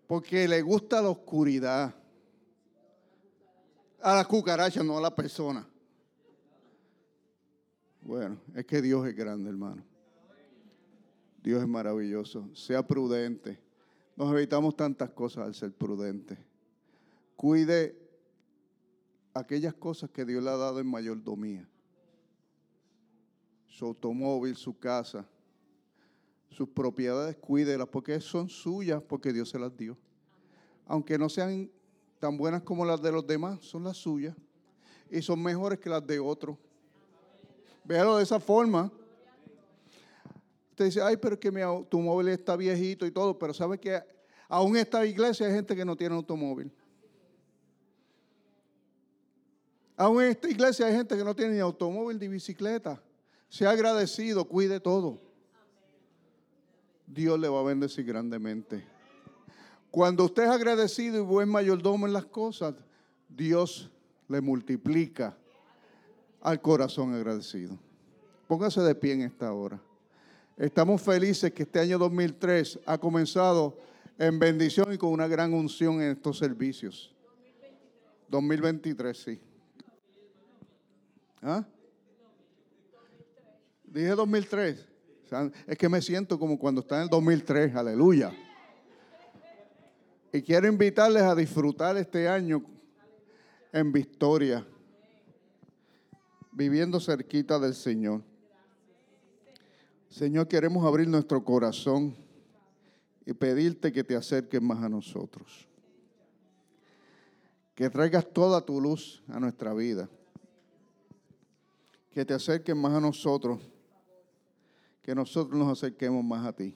Porque 0.07 0.45
le 0.45 0.61
gusta 0.61 1.01
la 1.01 1.09
oscuridad 1.09 1.95
a 4.01 4.15
la 4.15 4.25
cucaracha, 4.25 4.83
no 4.83 4.97
a 4.97 5.01
la 5.01 5.13
persona. 5.13 5.67
Bueno, 8.01 8.39
es 8.55 8.65
que 8.65 8.81
Dios 8.81 9.05
es 9.05 9.15
grande, 9.15 9.49
hermano. 9.49 9.83
Dios 11.43 11.61
es 11.61 11.67
maravilloso. 11.67 12.49
Sea 12.53 12.85
prudente. 12.85 13.59
Nos 14.15 14.33
evitamos 14.33 14.75
tantas 14.75 15.09
cosas 15.11 15.45
al 15.45 15.55
ser 15.55 15.73
prudente. 15.73 16.37
Cuide 17.35 17.97
aquellas 19.33 19.73
cosas 19.73 20.09
que 20.09 20.25
Dios 20.25 20.43
le 20.43 20.49
ha 20.49 20.57
dado 20.57 20.79
en 20.79 20.87
mayordomía. 20.87 21.67
Su 23.67 23.85
automóvil, 23.85 24.55
su 24.55 24.77
casa, 24.77 25.27
sus 26.49 26.69
propiedades, 26.69 27.37
cuídelas 27.37 27.87
porque 27.89 28.19
son 28.19 28.49
suyas, 28.49 29.01
porque 29.03 29.31
Dios 29.31 29.49
se 29.49 29.59
las 29.59 29.75
dio. 29.77 29.97
Aunque 30.85 31.17
no 31.17 31.29
sean 31.29 31.69
tan 32.19 32.37
buenas 32.37 32.63
como 32.63 32.85
las 32.85 33.01
de 33.01 33.11
los 33.11 33.25
demás, 33.25 33.59
son 33.61 33.83
las 33.83 33.97
suyas. 33.97 34.35
Y 35.09 35.21
son 35.21 35.41
mejores 35.41 35.79
que 35.79 35.89
las 35.89 36.05
de 36.05 36.19
otros. 36.19 36.57
Véalo 37.83 38.17
de 38.17 38.23
esa 38.23 38.39
forma. 38.39 38.91
Usted 40.71 40.85
dice, 40.85 41.01
ay, 41.01 41.17
pero 41.17 41.35
es 41.35 41.39
que 41.39 41.51
mi 41.51 41.61
automóvil 41.61 42.27
está 42.27 42.55
viejito 42.55 43.05
y 43.05 43.11
todo, 43.11 43.37
pero 43.37 43.53
sabe 43.53 43.79
que 43.79 44.01
aún 44.47 44.75
en 44.75 44.83
esta 44.83 45.05
iglesia 45.05 45.47
hay 45.47 45.53
gente 45.53 45.75
que 45.75 45.85
no 45.85 45.95
tiene 45.95 46.15
automóvil. 46.15 46.71
Aún 49.95 50.21
en 50.21 50.29
esta 50.29 50.49
iglesia 50.49 50.85
hay 50.85 50.93
gente 50.93 51.17
que 51.17 51.23
no 51.23 51.35
tiene 51.35 51.53
ni 51.53 51.59
automóvil 51.59 52.19
ni 52.19 52.27
bicicleta. 52.27 53.01
Sea 53.49 53.71
agradecido, 53.71 54.45
cuide 54.45 54.79
todo. 54.79 55.19
Dios 57.07 57.39
le 57.39 57.47
va 57.47 57.61
a 57.61 57.63
bendecir 57.63 58.05
grandemente. 58.05 58.96
Cuando 59.91 60.25
usted 60.25 60.43
es 60.43 60.49
agradecido 60.49 61.17
y 61.17 61.21
buen 61.21 61.49
mayordomo 61.49 62.07
en 62.07 62.13
las 62.13 62.25
cosas, 62.25 62.75
Dios 63.29 63.89
le 64.27 64.41
multiplica 64.41 65.37
al 66.41 66.61
corazón 66.61 67.13
agradecido. 67.13 67.77
Póngase 68.47 68.81
de 68.81 68.95
pie 68.95 69.13
en 69.13 69.21
esta 69.21 69.51
hora. 69.53 69.81
Estamos 70.57 71.01
felices 71.01 71.51
que 71.53 71.63
este 71.63 71.79
año 71.79 71.97
2003 71.97 72.79
ha 72.85 72.97
comenzado 72.97 73.77
en 74.17 74.39
bendición 74.39 74.91
y 74.93 74.97
con 74.97 75.11
una 75.11 75.27
gran 75.27 75.53
unción 75.53 76.01
en 76.01 76.11
estos 76.11 76.37
servicios. 76.37 77.13
2023, 78.29 79.17
sí. 79.17 79.39
¿Ah? 81.41 81.63
Dije 83.83 84.09
2003. 84.09 84.85
Es 85.67 85.77
que 85.77 85.89
me 85.89 86.01
siento 86.01 86.39
como 86.39 86.57
cuando 86.57 86.81
está 86.81 86.97
en 86.97 87.03
el 87.03 87.09
2003. 87.09 87.75
Aleluya. 87.75 88.33
Y 90.31 90.41
quiero 90.41 90.67
invitarles 90.67 91.23
a 91.23 91.35
disfrutar 91.35 91.95
este 91.97 92.27
año 92.27 92.63
en 93.71 93.91
victoria, 93.91 94.65
viviendo 96.51 96.99
cerquita 96.99 97.59
del 97.59 97.73
Señor. 97.73 98.21
Señor, 100.09 100.47
queremos 100.47 100.85
abrir 100.85 101.07
nuestro 101.07 101.43
corazón 101.43 102.15
y 103.25 103.33
pedirte 103.33 103.91
que 103.91 104.03
te 104.03 104.15
acerques 104.15 104.61
más 104.61 104.83
a 104.83 104.89
nosotros. 104.89 105.67
Que 107.75 107.89
traigas 107.89 108.25
toda 108.25 108.59
tu 108.65 108.81
luz 108.81 109.23
a 109.27 109.39
nuestra 109.39 109.73
vida. 109.73 110.09
Que 112.11 112.25
te 112.25 112.33
acerques 112.33 112.75
más 112.75 112.93
a 112.93 112.99
nosotros. 112.99 113.59
Que 115.03 115.13
nosotros 115.13 115.57
nos 115.57 115.71
acerquemos 115.77 116.23
más 116.23 116.45
a 116.45 116.53
ti. 116.53 116.73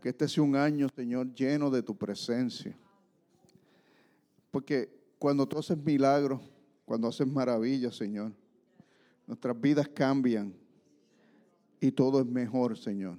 Que 0.00 0.10
este 0.10 0.28
sea 0.28 0.42
un 0.42 0.56
año, 0.56 0.88
Señor, 0.94 1.34
lleno 1.34 1.70
de 1.70 1.82
tu 1.82 1.96
presencia. 1.96 2.76
Porque 4.50 4.88
cuando 5.18 5.46
tú 5.46 5.58
haces 5.58 5.76
milagros, 5.76 6.40
cuando 6.84 7.08
haces 7.08 7.26
maravillas, 7.26 7.94
Señor, 7.94 8.32
nuestras 9.26 9.60
vidas 9.60 9.88
cambian 9.88 10.54
y 11.80 11.92
todo 11.92 12.20
es 12.20 12.26
mejor, 12.26 12.76
Señor. 12.76 13.18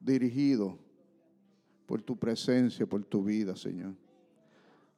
Dirigido 0.00 0.78
por 1.86 2.02
tu 2.02 2.18
presencia, 2.18 2.86
por 2.86 3.04
tu 3.04 3.22
vida, 3.22 3.54
Señor. 3.54 3.94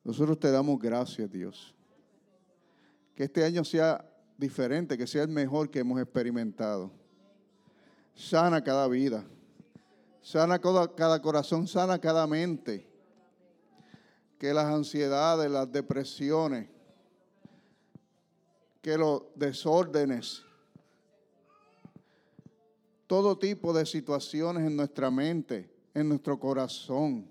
Nosotros 0.03 0.39
te 0.39 0.51
damos 0.51 0.79
gracias, 0.79 1.31
Dios. 1.31 1.75
Que 3.15 3.25
este 3.25 3.45
año 3.45 3.65
sea 3.65 4.09
diferente, 4.39 4.97
que 4.97 5.07
sea 5.07 5.23
el 5.23 5.29
mejor 5.29 5.71
que 5.71 5.81
hemos 5.81 6.01
experimentado. 6.01 6.91
Sana 8.15 8.63
cada 8.63 8.87
vida. 8.89 9.25
Sana 10.25 10.59
cada, 10.59 11.21
corazón, 11.21 11.69
sana 11.69 11.99
cada 11.99 12.27
mente. 12.27 12.89
Que 14.39 14.55
las 14.55 14.65
ansiedades, 14.65 15.51
las 15.51 15.71
depresiones, 15.71 16.67
que 18.81 18.97
los 18.97 19.23
desórdenes, 19.35 20.43
todo 23.07 23.39
tipo 23.39 23.75
de 23.75 23.85
situaciones 23.85 24.67
en 24.67 24.75
nuestra 24.77 25.11
mente, 25.11 25.71
en 25.93 26.09
nuestro 26.09 26.41
corazón, 26.41 27.29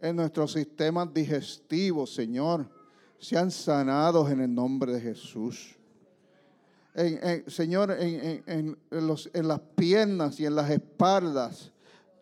en 0.00 0.14
nuestros 0.14 0.52
sistemas 0.52 1.12
digestivos, 1.12 2.14
Señor, 2.14 2.70
sean 3.18 3.50
sanados 3.50 4.30
en 4.30 4.40
el 4.40 4.54
nombre 4.54 4.92
de 4.92 5.00
Jesús. 5.00 5.76
Señor, 7.48 7.90
en, 7.90 8.78
en 8.92 9.48
las 9.48 9.60
piernas 9.74 10.38
y 10.38 10.46
en 10.46 10.54
las 10.54 10.70
espaldas, 10.70 11.72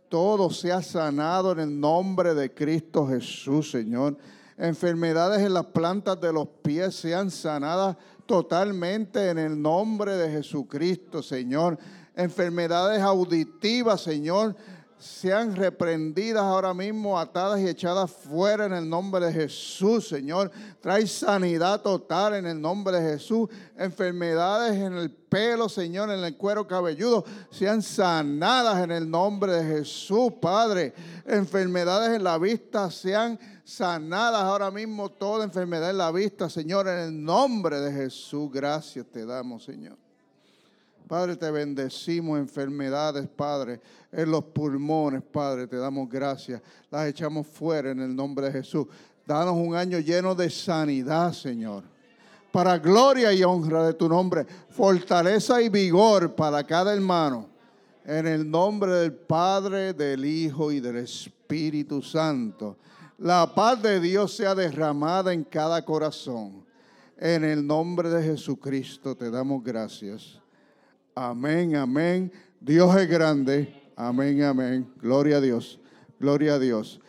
todo 0.09 0.51
sea 0.51 0.83
sanado 0.83 1.53
en 1.53 1.61
el 1.61 1.81
nombre 1.81 2.35
de 2.35 2.53
Cristo 2.53 3.07
Jesús, 3.07 3.71
Señor. 3.71 4.17
Enfermedades 4.57 5.41
en 5.43 5.55
las 5.55 5.67
plantas 5.67 6.21
de 6.21 6.33
los 6.33 6.49
pies 6.63 6.95
sean 6.95 7.31
sanadas 7.31 7.97
totalmente 8.27 9.31
en 9.31 9.39
el 9.39 9.61
nombre 9.61 10.17
de 10.17 10.31
Jesucristo, 10.31 11.23
Señor 11.23 11.79
enfermedades 12.19 13.01
auditivas, 13.01 14.01
Señor, 14.01 14.57
sean 14.99 15.55
reprendidas 15.55 16.43
ahora 16.43 16.75
mismo, 16.75 17.19
atadas 17.19 17.61
y 17.61 17.69
echadas 17.69 18.11
fuera 18.11 18.67
en 18.67 18.73
el 18.73 18.89
nombre 18.89 19.27
de 19.27 19.33
Jesús, 19.33 20.09
Señor. 20.09 20.51
Trae 20.81 21.07
sanidad 21.07 21.81
total 21.83 22.35
en 22.35 22.47
el 22.47 22.61
nombre 22.61 23.01
de 23.01 23.13
Jesús. 23.13 23.49
Enfermedades 23.77 24.77
en 24.77 24.95
el 24.95 25.11
pelo, 25.11 25.69
Señor, 25.69 26.11
en 26.11 26.25
el 26.25 26.37
cuero 26.37 26.67
cabelludo, 26.67 27.25
sean 27.51 27.83
sanadas 27.83 28.83
en 28.83 28.91
el 28.91 29.09
nombre 29.09 29.53
de 29.53 29.79
Jesús, 29.79 30.33
Padre. 30.41 30.93
Enfermedades 31.27 32.17
en 32.17 32.25
la 32.25 32.39
vista, 32.39 32.91
sean 32.91 33.39
sanadas 33.65 34.43
ahora 34.43 34.71
mismo. 34.71 35.11
Toda 35.11 35.45
enfermedad 35.45 35.91
en 35.91 35.99
la 35.99 36.11
vista, 36.11 36.51
Señor, 36.51 36.89
en 36.89 36.99
el 36.99 37.25
nombre 37.25 37.81
de 37.81 37.93
Jesús. 37.93 38.51
Gracias 38.53 39.07
te 39.07 39.25
damos, 39.25 39.65
Señor. 39.65 40.08
Padre, 41.09 41.37
te 41.37 41.51
bendecimos 41.51 42.39
enfermedades, 42.39 43.27
Padre, 43.27 43.81
en 44.13 44.31
los 44.31 44.45
pulmones, 44.45 45.23
Padre, 45.23 45.67
te 45.67 45.77
damos 45.77 46.07
gracias. 46.07 46.61
Las 46.91 47.09
echamos 47.09 47.47
fuera 47.47 47.91
en 47.91 48.01
el 48.01 48.15
nombre 48.15 48.47
de 48.47 48.53
Jesús. 48.53 48.87
Danos 49.27 49.55
un 49.55 49.75
año 49.75 49.99
lleno 50.01 50.35
de 50.35 50.51
sanidad, 50.51 51.33
Señor. 51.33 51.83
Para 52.53 52.77
gloria 52.79 53.33
y 53.33 53.43
honra 53.43 53.87
de 53.87 53.95
tu 53.95 54.07
nombre. 54.07 54.47
Fortaleza 54.69 55.63
y 55.63 55.71
vigor 55.71 56.35
para 56.35 56.63
cada 56.63 56.93
hermano. 56.93 57.49
En 58.05 58.27
el 58.27 58.51
nombre 58.51 58.93
del 58.93 59.15
Padre, 59.15 59.95
del 59.95 60.27
Hijo 60.27 60.71
y 60.71 60.81
del 60.81 60.97
Espíritu 60.97 62.03
Santo. 62.03 62.77
La 63.17 63.55
paz 63.55 63.81
de 63.81 63.99
Dios 63.99 64.37
sea 64.37 64.55
derramada 64.55 65.33
en 65.33 65.43
cada 65.45 65.83
corazón. 65.85 66.67
En 67.17 67.45
el 67.45 67.67
nombre 67.67 68.11
de 68.11 68.23
Jesucristo 68.23 69.17
te 69.17 69.31
damos 69.31 69.65
gracias. 69.65 70.39
Amén, 71.21 71.75
amén. 71.75 72.31
Dios 72.61 72.95
es 72.97 73.09
grande. 73.09 73.75
Amén, 73.97 74.41
amén. 74.45 74.89
Gloria 75.03 75.39
a 75.39 75.41
Dios. 75.41 75.81
Gloria 76.21 76.55
a 76.55 76.59
Dios. 76.61 77.01